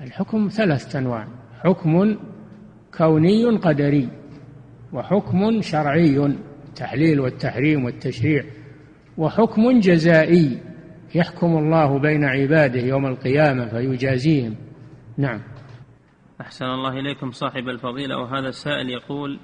[0.00, 1.28] الحكم ثلاثة أنواع.
[1.64, 2.16] حكم
[2.98, 4.08] كوني قدري
[4.92, 6.26] وحكم شرعي
[6.68, 8.44] التحليل والتحريم والتشريع.
[9.18, 10.58] وحكم جزائي
[11.14, 14.54] يحكم الله بين عباده يوم القيامة فيجازيهم.
[15.18, 15.40] نعم.
[16.40, 19.38] أحسن الله إليكم صاحب الفضيلة وهذا السائل يقول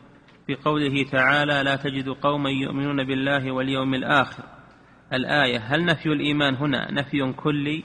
[0.51, 4.42] في قوله تعالى لا تجد قوما يؤمنون بالله واليوم الآخر.
[5.12, 7.84] الآية هل نفي الإيمان هنا نفي كلي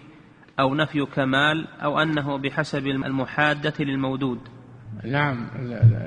[0.60, 4.40] أو نفي كمال أو أنه بحسب المحادة للمودود؟
[5.04, 5.48] نعم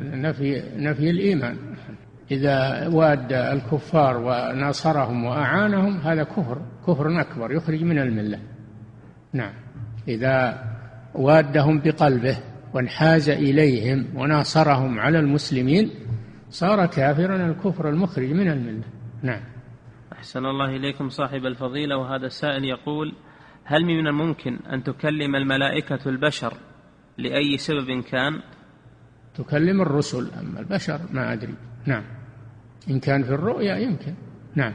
[0.03, 1.57] نفي نفي الإيمان.
[2.31, 8.41] إذا واد الكفار وناصرهم وأعانهم هذا كفر كفر أكبر يخرج من الملة.
[9.33, 9.53] نعم.
[10.09, 10.65] إذا
[11.15, 12.39] وادهم بقلبه
[12.75, 15.91] وانحاز إليهم وناصرهم على المسلمين
[16.51, 18.85] صار كافرا الكفر المخرج من الملة.
[19.23, 19.41] نعم.
[20.13, 23.15] أحسن الله إليكم صاحب الفضيلة وهذا السائل يقول
[23.65, 26.53] هل من الممكن أن تكلم الملائكة البشر
[27.19, 28.41] لأي سبب كان؟
[29.35, 31.55] تكلم الرسل أما البشر ما أدري.
[31.87, 32.05] نعم.
[32.91, 34.15] إن كان في الرؤيا يمكن.
[34.55, 34.73] نعم.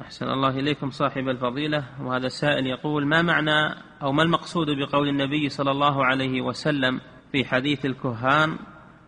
[0.00, 5.48] أحسن الله إليكم صاحب الفضيلة وهذا السائل يقول ما معنى أو ما المقصود بقول النبي
[5.48, 7.00] صلى الله عليه وسلم
[7.32, 8.58] في حديث الكهان؟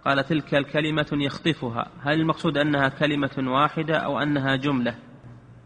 [0.09, 1.86] قال تلك الكلمة يخطفها.
[2.02, 4.94] هل المقصود أنها كلمة واحدة أو أنها جملة؟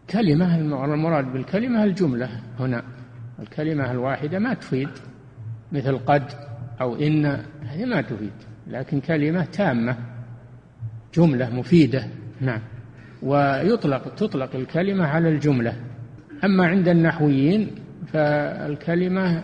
[0.09, 2.29] كلمة المراد بالكلمة الجملة
[2.59, 2.83] هنا.
[3.39, 4.89] الكلمة الواحدة ما تفيد
[5.71, 6.23] مثل قد
[6.81, 7.25] أو إن
[7.61, 8.33] هذه ما تفيد
[8.67, 9.97] لكن كلمة تامة
[11.13, 12.07] جملة مفيدة.
[12.41, 12.61] نعم.
[13.21, 15.73] ويطلق تطلق الكلمة على الجملة.
[16.43, 17.75] أما عند النحويين
[18.07, 19.43] فالكلمة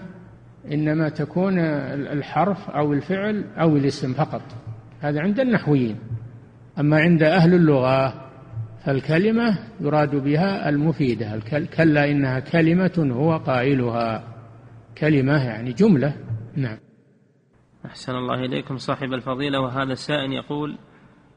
[0.72, 4.42] إنما تكون الحرف أو الفعل أو الاسم فقط.
[5.00, 6.00] هذا عند النحويين.
[6.80, 8.30] أما عند أهل اللغة
[8.86, 11.42] فالكلمة يراد بها المفيدة.
[11.78, 14.24] كلا إنها كلمة هو قائلها.
[14.98, 16.14] كلمة يعني جملة.
[16.56, 16.78] نعم.
[17.86, 19.60] أحسن الله إليكم صاحب الفضيلة.
[19.60, 20.78] وهذا السائل يقول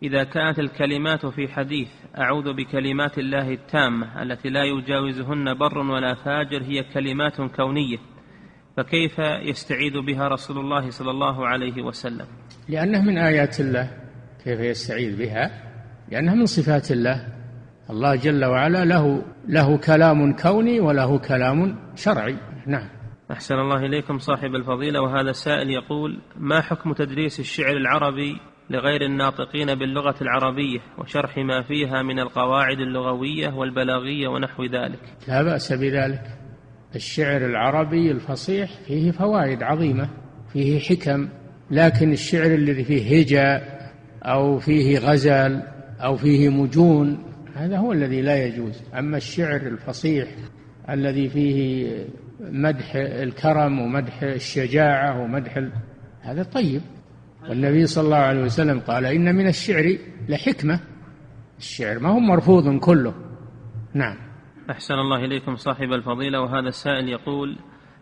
[0.03, 1.89] إذا كانت الكلمات في حديث
[2.19, 7.99] أعوذ بكلمات الله التامة التي لا يجاوزهن بر ولا فاجر هي كلمات كونية
[8.77, 12.27] فكيف يستعيذ بها رسول الله صلى الله عليه وسلم؟
[12.69, 13.91] لأنه من آيات الله
[14.45, 15.51] كيف يستعيذ بها؟
[16.11, 17.29] لأنها من صفات الله.
[17.91, 22.37] الله جل وعلا له له كلام كوني وله كلام شرعي.
[22.67, 22.89] نعم.
[23.31, 25.01] أحسن الله إليكم صاحب الفضيلة.
[25.01, 28.41] وهذا السائل يقول ما حكم تدريس الشعر العربي
[28.71, 35.73] لغير الناطقين باللغة العربية وشرح ما فيها من القواعد اللغوية والبلاغية ونحو ذلك؟ لا بأس
[35.73, 36.23] بذلك.
[36.95, 40.09] الشعر العربي الفصيح فيه فوائد عظيمة
[40.53, 41.29] فيه حكم
[41.73, 43.83] لكن الشعر الذي فيه هجاء
[44.23, 45.63] أو فيه غزل
[46.01, 47.19] أو فيه مجون
[47.55, 48.83] هذا هو الذي لا يجوز.
[48.99, 50.29] أما الشعر الفصيح
[50.91, 51.89] الذي فيه
[52.41, 55.63] مدح الكرم ومدح الشجاعة ومدح
[56.21, 56.81] هذا طيب.
[57.49, 59.97] والنبي صلى الله عليه وسلم قال إن من الشعر
[60.29, 60.81] لحكمة.
[61.59, 63.15] الشعر ما هو مرفوض كله.
[63.95, 64.17] نعم.
[64.71, 66.41] أحسن الله إليكم صاحب الفضيلة.
[66.41, 67.57] وهذا السائل يقول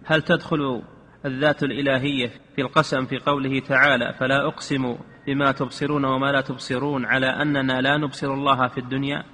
[0.04, 0.82] هل تدخل
[1.26, 4.96] الذات الإلهية في القسم في قوله تعالى فلا أقسم
[5.26, 9.24] بما تبصرون وما لا تبصرون على أننا لا نبصر الله في الدنيا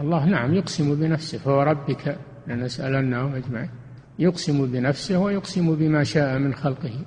[0.00, 3.70] الله نعم يقسم بنفسه فهو ربك لنسألنهم أجمعين.
[4.18, 7.04] يقسم بنفسه ويقسم بما شاء من خلقه.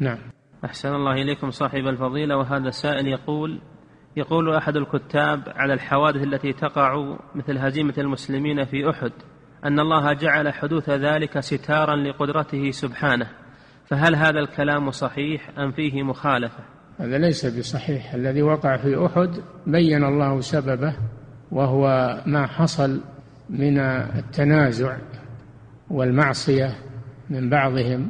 [0.00, 0.18] نعم.
[0.64, 2.36] أحسن الله إليكم صاحب الفضيلة.
[2.36, 3.60] وهذا السائل يقول
[4.16, 9.12] يقول أحد الكتاب على الحوادث التي تقع مثل هزيمة المسلمين في أحد
[9.64, 13.30] أن الله جعل حدوث ذلك ستارا لقدرته سبحانه.
[13.88, 16.64] فهل هذا الكلام صحيح أم فيه مخالفة؟
[16.98, 18.14] هذا ليس بصحيح.
[18.14, 19.30] الذي وقع في أحد
[19.66, 20.94] بين الله سببه
[21.50, 23.00] وهو ما حصل
[23.50, 24.96] من التنازع
[25.90, 26.74] والمعصية
[27.30, 28.08] من بعضهم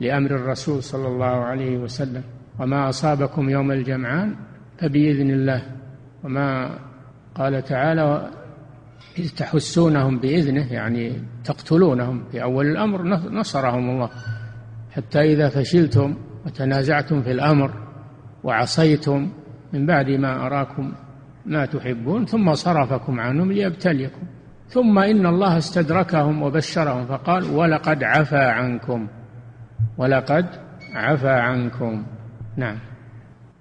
[0.00, 2.22] لأمر الرسول صلى الله عليه وسلم.
[2.58, 4.34] وما أصابكم يوم الجمعان
[4.78, 5.62] فبإذن الله.
[6.24, 6.78] وما
[7.34, 8.30] قال تعالى
[9.18, 11.12] إذ تحسونهم بإذنه يعني
[11.44, 14.10] تقتلونهم في أول الأمر نصرهم الله.
[14.92, 16.16] حتى إذا فشلتم
[16.46, 17.70] وتنازعتم في الأمر
[18.44, 19.32] وعصيتم
[19.72, 20.92] من بعد ما أراكم
[21.46, 24.22] ما تحبون ثم صرفكم عنهم ليبتليكم.
[24.68, 29.08] ثم إن الله استدركهم وبشرهم فقال ولقد عفا عنكم
[29.98, 30.46] ولقد
[30.94, 32.06] عفا عنكم.
[32.56, 32.78] نعم.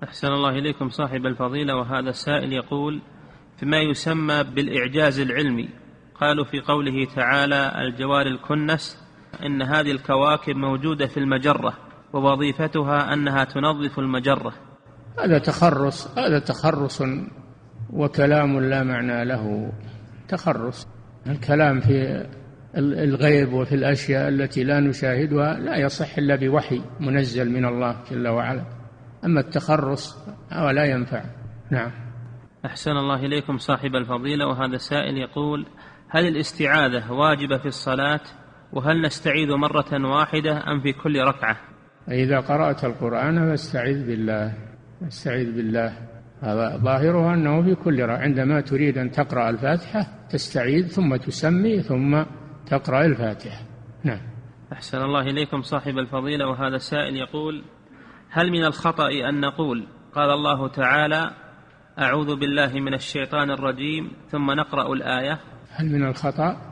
[0.04, 3.02] أحسن الله إليكم صاحب الفضيلة وهذا السائل يقول
[3.58, 5.70] فيما يسمى بالإعجاز العلمي
[6.16, 9.01] قالوا في قوله تعالى الجوار الكنس
[9.46, 11.74] إن هذه الكواكب موجودة في المجرة
[12.14, 14.54] ووظيفتها أنها تنظف المجرة.
[15.24, 17.04] هذا تخرص هذا تخرص
[17.90, 19.72] وكلام لا معنى له.
[20.28, 20.88] تخرص
[21.28, 22.28] الكلام في
[22.78, 28.66] الغيب وفي الأشياء التي لا نشاهدها لا يصح إلا بوحي منزل من الله جل وعلا.
[29.26, 30.18] أما التخرص
[30.52, 31.24] لا ينفع.
[31.72, 31.92] نعم.
[32.66, 35.66] أحسن الله إليكم صاحب الفضيلة وهذا السائل يقول
[36.10, 38.22] هل الاستعاذة واجبة في الصلاة؟
[38.74, 41.58] وهل نستعيذ مرة واحدة أم في كل ركعة؟
[42.12, 44.54] إذا قرأت القرآن فاستعذ بالله
[45.08, 45.94] استعذ بالله.
[46.42, 48.18] هذا ظاهره أنه في كل ركعة.
[48.18, 52.24] عندما تريد أن تقرأ الفاتحة تستعيذ ثم تسمي ثم
[52.66, 53.62] تقرأ الفاتحة.
[54.04, 54.22] نعم.
[54.74, 56.48] أحسن الله إليكم صاحب الفضيلة.
[56.48, 57.64] وهذا السائل يقول
[58.30, 61.32] هل من الخطأ أن نقول قال الله تعالى
[62.00, 66.71] أعوذ بالله من الشيطان الرجيم ثم نقرأ الآية؟ هل من الخطأ؟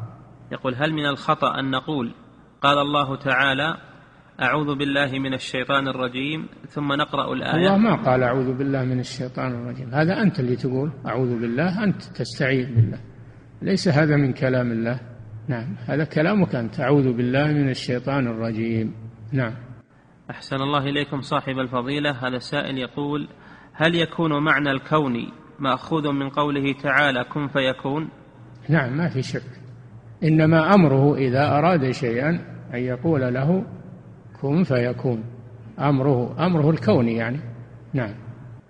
[0.52, 2.14] يقول هل من الخطأ أن نقول
[2.62, 3.78] قال الله تعالى
[4.42, 9.52] أعوذ بالله من الشيطان الرجيم ثم نقرأ الآية؟ الله ما قال أعوذ بالله من الشيطان
[9.52, 9.90] الرجيم.
[9.90, 13.00] هذا أنت اللي تقول أعوذ بالله أنت تستعيذ بالله.
[13.62, 15.00] ليس هذا من كلام الله.
[15.48, 16.80] نعم هذا كلامك أنت.
[16.80, 18.94] أعوذ بالله من الشيطان الرجيم.
[19.34, 19.54] نعم.
[20.32, 22.12] أحسن الله إليكم صاحب الفضيلة.
[22.12, 23.28] هذا السائل يقول
[23.74, 28.10] هل يكون معنى الكون مأخوذ من قوله تعالى كن فيكون؟
[28.70, 29.59] نعم ما في شك.
[30.24, 32.30] إنما أمره إذا أراد شيئا
[32.74, 33.64] أن يقول له
[34.42, 35.24] كن فيكون.
[35.80, 37.40] أمره أمره الكوني يعني.
[37.94, 38.16] نعم.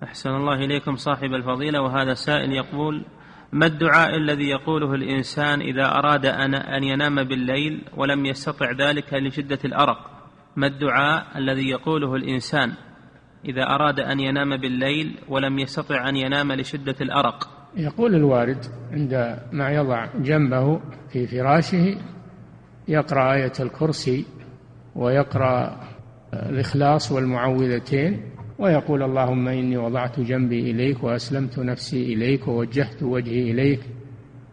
[0.04, 3.06] أحسن الله إليكم صاحب الفضيلة وهذا السائل يقول
[3.52, 9.98] ما الدعاء الذي يقوله الإنسان إذا أراد أن ينام بالليل ولم يستطع ذلك لشدة الأرق؟
[10.56, 12.74] ما الدعاء الذي يقوله الإنسان
[13.46, 19.70] إذا أراد أن ينام بالليل ولم يستطع أن ينام لشدة الأرق؟ يقول الوارد عند ما
[19.70, 21.98] يضع جنبه في فراشه
[22.88, 24.26] يقرأ آية الكرسي
[24.96, 25.80] ويقرأ
[26.34, 28.22] الإخلاص والمعوذتين
[28.60, 33.80] ويقول اللهم إني وضعت جنبي إليك وأسلمت نفسي إليك ووجهت وجهي إليك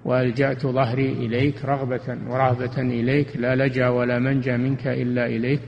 [0.05, 5.61] وألجأت ظهري إليك رغبة ورهبة إليك لا لجأ ولا منجأ منك إلا إليك.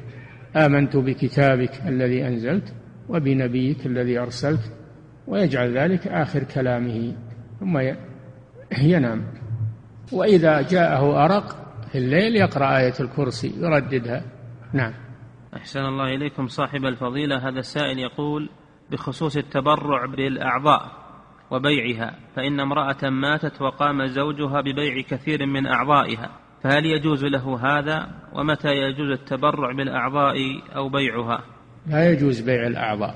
[0.56, 2.74] آمنت بكتابك الذي أنزلت
[3.08, 4.72] وبنبيك الذي أرسلت
[5.26, 7.12] ويجعل ذلك آخر كلامه.
[7.60, 7.78] ثم
[8.82, 9.24] ينام
[10.12, 11.56] وإذا جاءه أرق
[11.92, 14.24] في الليل يقرأ آية الكرسي يرددها.
[14.72, 14.92] نعم.
[15.56, 17.48] أحسن الله إليكم صاحب الفضيلة.
[17.48, 18.50] هذا السائل يقول
[18.90, 20.92] بخصوص التبرع بالأعضاء
[21.50, 26.30] وبيعها فإن امرأة ماتت وقام زوجها ببيع كثير من أعضائها
[26.62, 30.36] فهل يجوز له هذا؟ ومتى يجوز التبرع بالأعضاء
[30.76, 31.44] أو بيعها؟
[31.86, 33.14] لا يجوز بيع الأعضاء.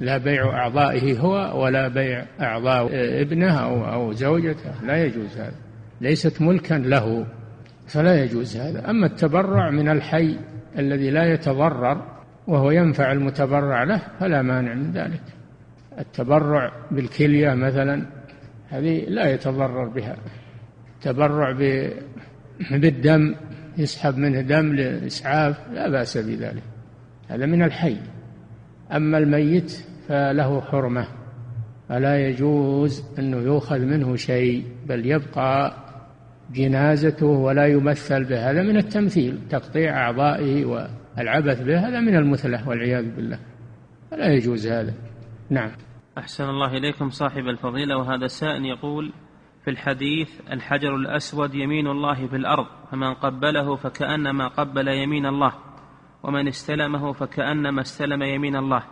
[0.00, 2.88] لا بيع أعضائه هو ولا بيع أعضاء
[3.22, 4.84] ابنه أو, أو زوجته.
[4.84, 5.54] لا يجوز هذا.
[6.00, 7.26] ليست ملكا له
[7.86, 8.90] فلا يجوز هذا.
[8.90, 10.38] أما التبرع من الحي
[10.78, 15.22] الذي لا يتضرر وهو ينفع المتبرع له فلا مانع من ذلك.
[15.98, 18.06] التبرع بالكلية مثلا
[18.68, 20.16] هذه لا يتضرر بها.
[20.94, 21.52] التبرع
[22.70, 23.34] بالدم
[23.78, 26.62] يسحب منه دم لإسعاف لا بأس بذلك.
[27.28, 27.96] هذا من الحي.
[28.92, 31.06] أما الميت فله حرمة
[31.88, 35.76] فلا يجوز أنه يؤخذ منه شيء بل يبقى
[36.52, 38.50] جنازته ولا يمثل به.
[38.50, 43.38] هذا من التمثيل تقطيع أعضائه والعبث به هذا من المثلة والعياذ بالله.
[44.10, 44.94] فلا يجوز هذا.
[45.50, 45.70] نعم.
[46.18, 49.12] أحسن الله إليكم صاحب الفضيلة وهذا السائل يقول
[49.64, 55.52] في الحديث الحجر الأسود يمين الله في الأرض فمن قبله فكأنما قبل يمين الله.
[56.22, 58.82] ومن استلمه فكأنما استلم يمين الله.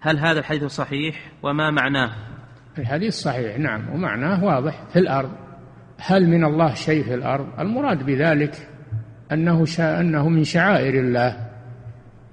[0.00, 2.12] هل هذا الحديث صحيح؟ وما معناه؟
[2.78, 4.84] الحديث صحيح نعم ومعناه واضح.
[4.92, 5.30] في الأرض.
[5.98, 8.68] هل من الله شيء في الأرض؟ المراد بذلك
[9.32, 11.48] أنه شاء أنه من شعائر الله.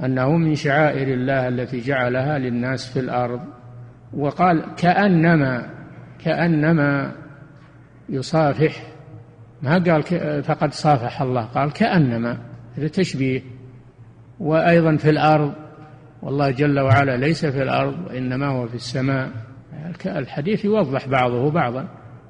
[0.03, 3.41] أنه من شعائر الله التي جعلها للناس في الأرض.
[4.13, 5.69] وقال كأنما
[6.19, 7.15] كأنما
[8.09, 8.83] يصافح.
[9.61, 10.03] ما قال
[10.43, 12.37] فقد صافح الله قال كأنما.
[12.77, 13.58] هذا تشبيه.
[14.39, 15.53] وأيضا في الأرض
[16.21, 19.31] والله جل وعلا ليس في الأرض وإنما هو في السماء.
[20.05, 21.87] الحديث يوضح بعضه بعضا.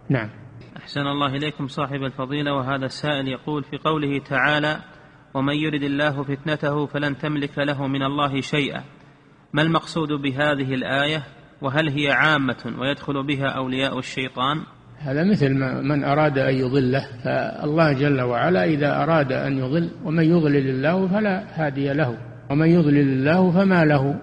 [0.09, 0.29] نعم.
[0.77, 4.79] أحسن الله إليكم صاحب الفضيلة وهذا السائل يقول في قوله تعالى
[5.33, 8.83] ومن يرد الله فتنته فلن تملك له من الله شيئا.
[9.53, 11.23] ما المقصود بهذه الآية؟
[11.61, 14.63] وهل هي عامة ويدخل بها أولياء الشيطان؟
[14.99, 20.23] هذا مثل ما من أراد أن يضله فالله جل وعلا إذا أراد أن يضل ومن
[20.23, 22.17] يضلل الله فلا هادي له
[22.49, 24.15] ومن يضلل الله فما له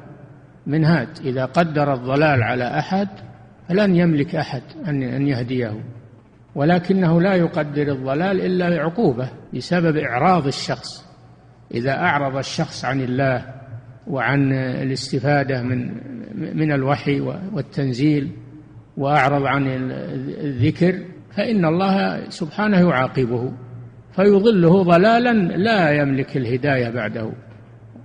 [0.66, 1.08] من هاد.
[1.24, 3.08] إذا قدر الضلال على أحد
[3.68, 5.80] فلن يملك أحد أن يهديه
[6.54, 11.06] ولكنه لا يقدر الضلال إلا بعقوبة بسبب إعراض الشخص.
[11.74, 13.44] إذا أعرض الشخص عن الله
[14.06, 15.90] وعن الاستفادة من
[16.56, 17.20] من الوحي
[17.52, 18.32] والتنزيل
[18.96, 19.66] وأعرض عن
[20.40, 21.00] الذكر
[21.36, 23.52] فإن الله سبحانه يعاقبه
[24.12, 27.32] فيضله ضلالا لا يملك الهداية بعده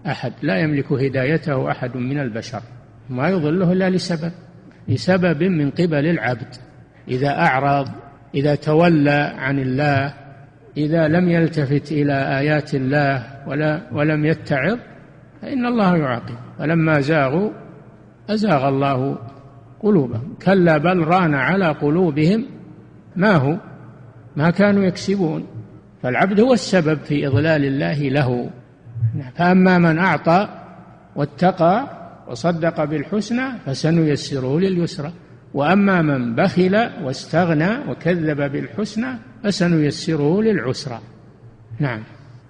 [0.07, 2.61] أحد لا يملك هدايته أحد من البشر
[3.09, 4.31] ما يضله إلا لسبب
[4.87, 6.55] لسبب من قبل العبد.
[7.07, 7.87] إذا أعرض
[8.35, 10.13] إذا تولى عن الله
[10.77, 14.77] إذا لم يلتفت إلى آيات الله ولا ولم يتعظ
[15.41, 16.35] فإن الله يعاقب.
[16.59, 17.49] فلما زاغوا
[18.29, 19.17] أزاغ الله
[19.83, 20.35] قلوبهم.
[20.45, 22.45] كلا بل ران على قلوبهم.
[23.15, 23.57] ما هو؟
[24.35, 25.47] ما كانوا يكسبون.
[26.03, 28.49] فالعبد هو السبب في إضلال الله له.
[29.35, 30.47] فأما من أعطى
[31.15, 31.87] واتقى
[32.27, 35.11] وصدق بالحسنى فسنيسره لليسرى.
[35.53, 39.07] وأما من بخل واستغنى وكذب بالحسنى
[39.43, 40.99] فسنيسره للعسرى.
[41.79, 42.03] نعم.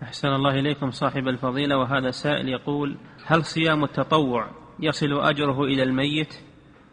[0.03, 1.77] أحسن الله إليكم صاحب الفضيلة.
[1.77, 4.47] وهذا سائل يقول هل صيام التطوع
[4.79, 6.34] يصل أجره إلى الميت؟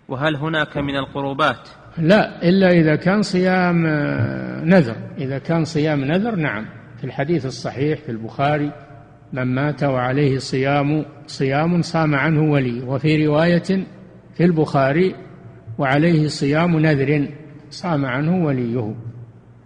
[0.09, 4.97] وهل هناك من القربات؟ لا إلا إذا كان صيام آه، نذر.
[5.19, 6.67] إذا كان صيام نذر نعم.
[6.99, 8.73] في الحديث الصحيح في البخاري
[9.33, 12.83] من مات وعليه صيام صيام صام عنه ولي.
[12.83, 13.87] وفي رواية
[14.35, 15.15] في البخاري
[15.79, 17.29] وعليه صيام نذر
[17.71, 18.95] صام عنه وليه.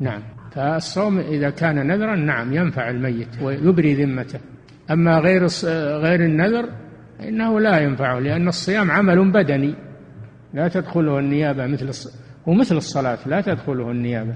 [0.01, 0.23] نعم.
[0.55, 4.41] فالصوم إذا كان نذرا نعم ينفع الميت ويبري ذمته.
[4.91, 5.47] أما غير
[5.99, 6.69] غير النذر
[7.21, 9.75] إنه لا ينفعه لأن الصيام عمل بدني.
[10.55, 12.11] لا تدخله النيابة مثل
[12.49, 14.35] هو مثل الصلاة لا تدخله النيابة.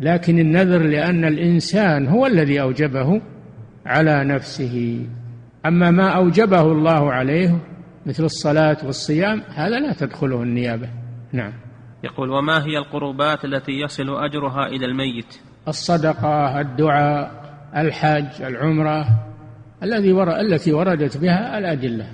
[0.00, 3.20] لكن النذر لأن الإنسان هو الذي أوجبه
[3.86, 5.06] على نفسه.
[5.66, 7.58] أما ما أوجبه الله عليه
[8.06, 10.88] مثل الصلاة والصيام هذا لا تدخله النيابة.
[11.32, 11.52] نعم.
[12.04, 19.06] يقول وما هي القربات التي يصل أجرها إلى الميت؟ الصدقة الدعاء الحاج العمرة
[19.82, 22.06] الذي التي وردت بها الأدلة.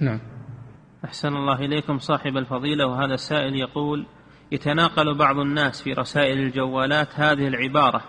[0.00, 0.18] نعم.
[1.04, 1.98] أحسن الله إليكم.
[1.98, 4.06] صاحب الفضيلة وهذا السائل يقول
[4.52, 8.02] يتناقل بعض الناس في رسائل الجوالات هذه العبارة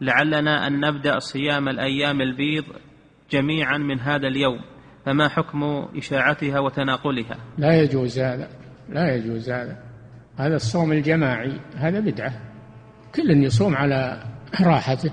[0.00, 2.64] لعلنا أن نبدأ صيام الأيام البيض
[3.30, 4.60] جميعا من هذا اليوم
[5.06, 8.48] فما حكم إشاعتها وتناقلها؟ لا يجوز هذا
[8.88, 9.76] لا يجوز هذا.
[10.36, 12.32] هذا الصوم الجماعي هذا بدعة.
[13.14, 14.22] كل يصوم على
[14.60, 15.12] راحته.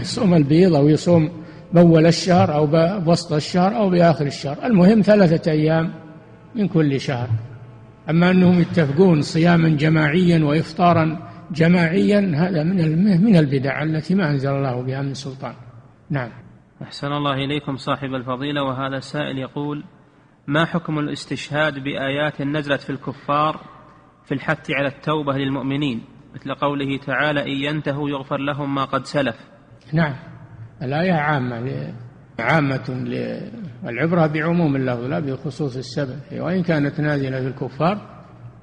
[0.00, 2.66] يصوم البيض أو يصوم بول الشهر أو
[3.00, 4.66] بوسط الشهر أو بآخر الشهر.
[4.66, 6.05] المهم ثلاثة أيام
[6.56, 7.28] من كل شهر.
[8.10, 14.82] أما أنهم يتفقون صياما جماعيا وإفطارا جماعيا هذا من من البدع التي ما أنزل الله
[14.82, 15.54] بها من سلطان.
[16.10, 16.30] نعم.
[16.82, 19.84] أحسن الله إليكم صاحب الفضيلة وهذا السائل يقول
[20.46, 23.60] ما حكم الاستشهاد بآيات نزلت في الكفار
[24.24, 26.00] في الحث على التوبة للمؤمنين؟
[26.34, 29.36] مثل قوله تعالى إن ينتهوا يغفر لهم ما قد سلف.
[29.92, 30.14] نعم.
[30.82, 31.92] الآية عامة
[32.38, 33.04] عامة
[33.86, 36.18] والعبرة بعموم اللفظ لا بخصوص السبب.
[36.32, 37.98] وإن كانت نازلة في الكفار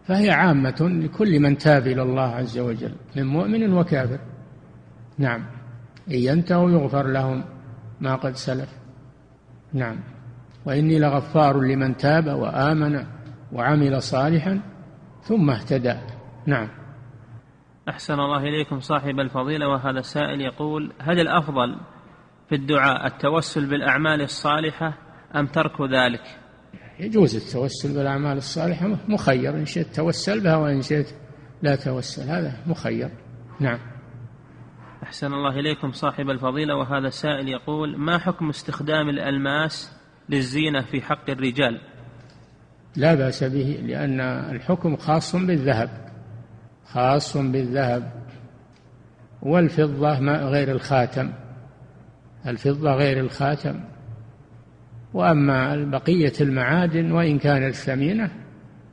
[0.08, 4.20] فهي عامة لكل من تاب إلى الله عز وجل من مؤمن وكافر.
[5.18, 5.46] نعم.
[6.08, 7.44] إن ينتهوا يغفر لهم
[8.02, 8.70] ما قد سلف.
[9.74, 10.00] نعم.
[10.66, 13.06] وإني لغفار لمن تاب وآمن
[13.54, 14.62] وعمل صالحا
[15.22, 15.96] ثم اهتدى.
[16.46, 16.70] نعم.
[17.90, 21.76] أحسن الله إليكم صاحب الفضيلة وهذا السائل يقول هل الأفضل
[22.50, 25.03] في الدعاء التوسل بالأعمال الصالحة
[25.36, 26.40] أم ترك ذلك؟
[27.00, 29.56] يجوز التوسل بالأعمال الصالحة مخير.
[29.56, 31.16] إن شئت توسل بها وإن شئت
[31.62, 32.22] لا توسل.
[32.22, 33.10] هذا مخير.
[33.60, 33.80] نعم.
[35.04, 36.76] أحسن الله إليكم صاحب الفضيلة.
[36.76, 39.92] وهذا السائل يقول ما حكم استخدام الألماس
[40.30, 41.82] للزينة في حق الرجال؟
[42.96, 45.90] لا بأس به لأن الحكم خاص بالذهب.
[46.86, 48.24] خاص بالذهب.
[49.42, 50.20] والفضة
[50.50, 51.34] غير الخاتم.
[52.48, 53.93] الفضة غير الخاتم.
[55.14, 58.32] وأما بقية المعادن وإن كانت ثمينة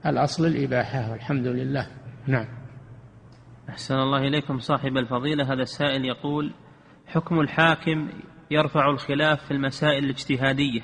[0.07, 1.87] الأصل الإباحة والحمد لله.
[2.27, 2.47] نعم.
[3.68, 5.53] أحسن الله إليكم صاحب الفضيلة.
[5.53, 6.53] هذا السائل يقول
[7.07, 8.09] حكم الحاكم
[8.51, 10.81] يرفع الخلاف في المسائل الاجتهادية.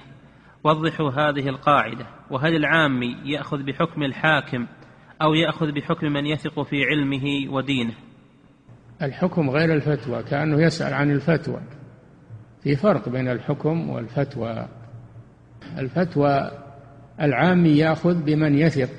[0.64, 2.06] وضحوا هذه القاعدة.
[2.30, 4.66] وهل العامي يأخذ بحكم الحاكم
[5.22, 7.94] أو يأخذ بحكم من يثق في علمه ودينه؟
[9.02, 11.60] الحكم غير الفتوى كأنه يسأل عن الفتوى.
[12.62, 14.68] في فرق بين الحكم والفتوى.
[15.78, 16.50] الفتوى
[17.20, 18.90] العام ياخذ بمن يثق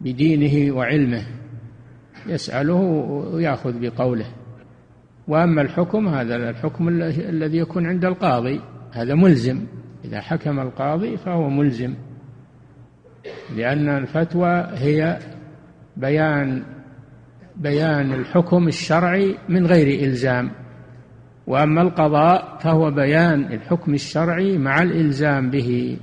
[0.00, 1.22] بدينه وعلمه
[2.26, 2.74] يسأله
[3.32, 4.26] ويأخذ بقوله.
[5.28, 8.60] وأما الحكم هذا الحكم الذي يكون عند القاضي
[8.92, 9.64] هذا ملزم.
[10.04, 11.94] إذا حكم القاضي فهو ملزم.
[13.56, 15.18] لأن الفتوى هي
[15.96, 16.62] بيان
[17.56, 20.50] بيان الحكم الشرعي من غير إلزام.
[21.46, 25.98] وأما القضاء فهو بيان الحكم الشرعي مع الإلزام به.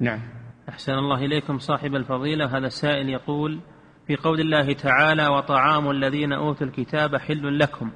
[0.00, 0.20] نعم.
[0.68, 2.58] أحسن الله إليكم صاحب الفضيلة.
[2.58, 3.60] هذا السائل يقول
[4.06, 7.90] في قول الله تعالى وطعام الذين أوتوا الكتاب حل لكم.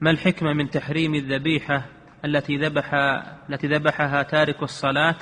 [0.00, 1.86] ما الحكمة من تحريم الذبيحة
[2.24, 2.94] التي ذبح
[3.50, 5.16] التي ذبحها تارك الصلاة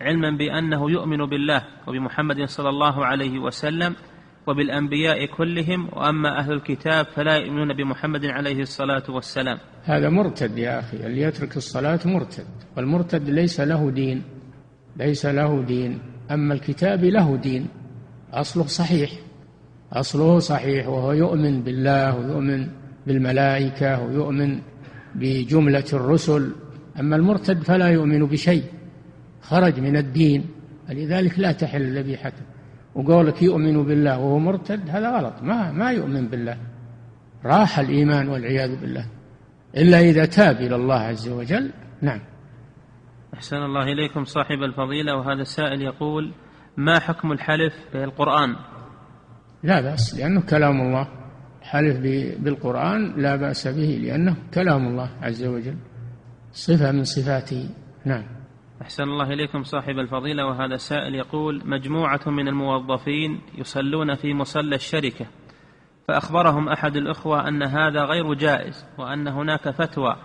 [0.00, 3.96] علما بأنه يؤمن بالله وبمحمد صلى الله عليه وسلم؟
[4.46, 9.58] وبالأنبياء كلهم وأما أهل الكتاب فلا يؤمنون بمحمد عليه الصلاة والسلام.
[9.84, 12.46] هذا مرتد يا أخي اللي يترك الصلاة مرتد
[12.76, 14.22] والمرتد ليس له دين
[14.96, 15.98] ليس له دين.
[16.30, 17.68] أما الكتاب له دين
[18.32, 19.10] أصله صحيح
[19.92, 22.68] أصله صحيح وهو يؤمن بالله ويؤمن
[23.06, 24.60] بالملائكة ويؤمن
[25.14, 26.52] بجملة الرسل.
[27.00, 28.64] أما المرتد فلا يؤمن بشيء
[29.42, 30.46] خرج من الدين
[30.88, 32.51] فلذلك لا تحل ذبيحته.
[32.94, 35.42] وقولك يؤمن بالله وهو مرتد هذا غلط.
[35.42, 36.56] ما ما يؤمن بالله.
[37.44, 39.06] راح الإيمان والعياذ بالله.
[39.76, 41.70] إلا إذا تاب إلى الله عز وجل.
[42.02, 42.20] نعم.
[43.34, 46.32] أحسن الله إليكم صاحب الفضيلة وهذا السائل يقول
[46.76, 48.56] ما حكم الحلف بالقرآن؟
[49.62, 51.08] لا بأس لأنه كلام الله.
[51.62, 51.96] حلف
[52.42, 55.76] بالقرآن لا بأس به لأنه كلام الله عز وجل.
[56.52, 57.70] صفة من صفاته.
[58.04, 58.41] نعم.
[58.82, 65.26] أحسن الله إليكم صاحب الفضيلة وهذا السائل يقول مجموعة من الموظفين يصلون في مصلى الشركة
[66.08, 70.16] فأخبرهم أحد الأخوة أن هذا غير جائز وأن هناك فتوى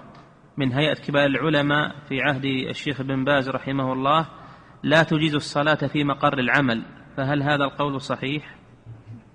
[0.57, 4.25] من هيئة كبار العلماء في عهد الشيخ بن باز رحمه الله
[4.83, 6.81] لا تجيز الصلاة في مقر العمل
[7.17, 8.55] فهل هذا القول صحيح؟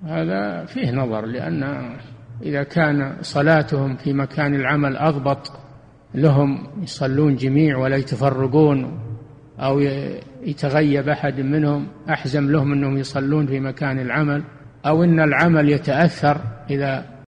[0.04, 1.92] هذا فيه نظر لأن
[2.42, 5.52] إذا كان صلاتهم في مكان العمل أضبط
[6.14, 9.11] لهم يصلون جميع ولا يتفرقون
[9.62, 9.80] أو
[10.42, 14.42] يتغيب أحد منهم أحزم لهم أنهم يصلون في مكان العمل
[14.86, 16.40] أو أن العمل يتأثر
[16.70, 17.11] إذا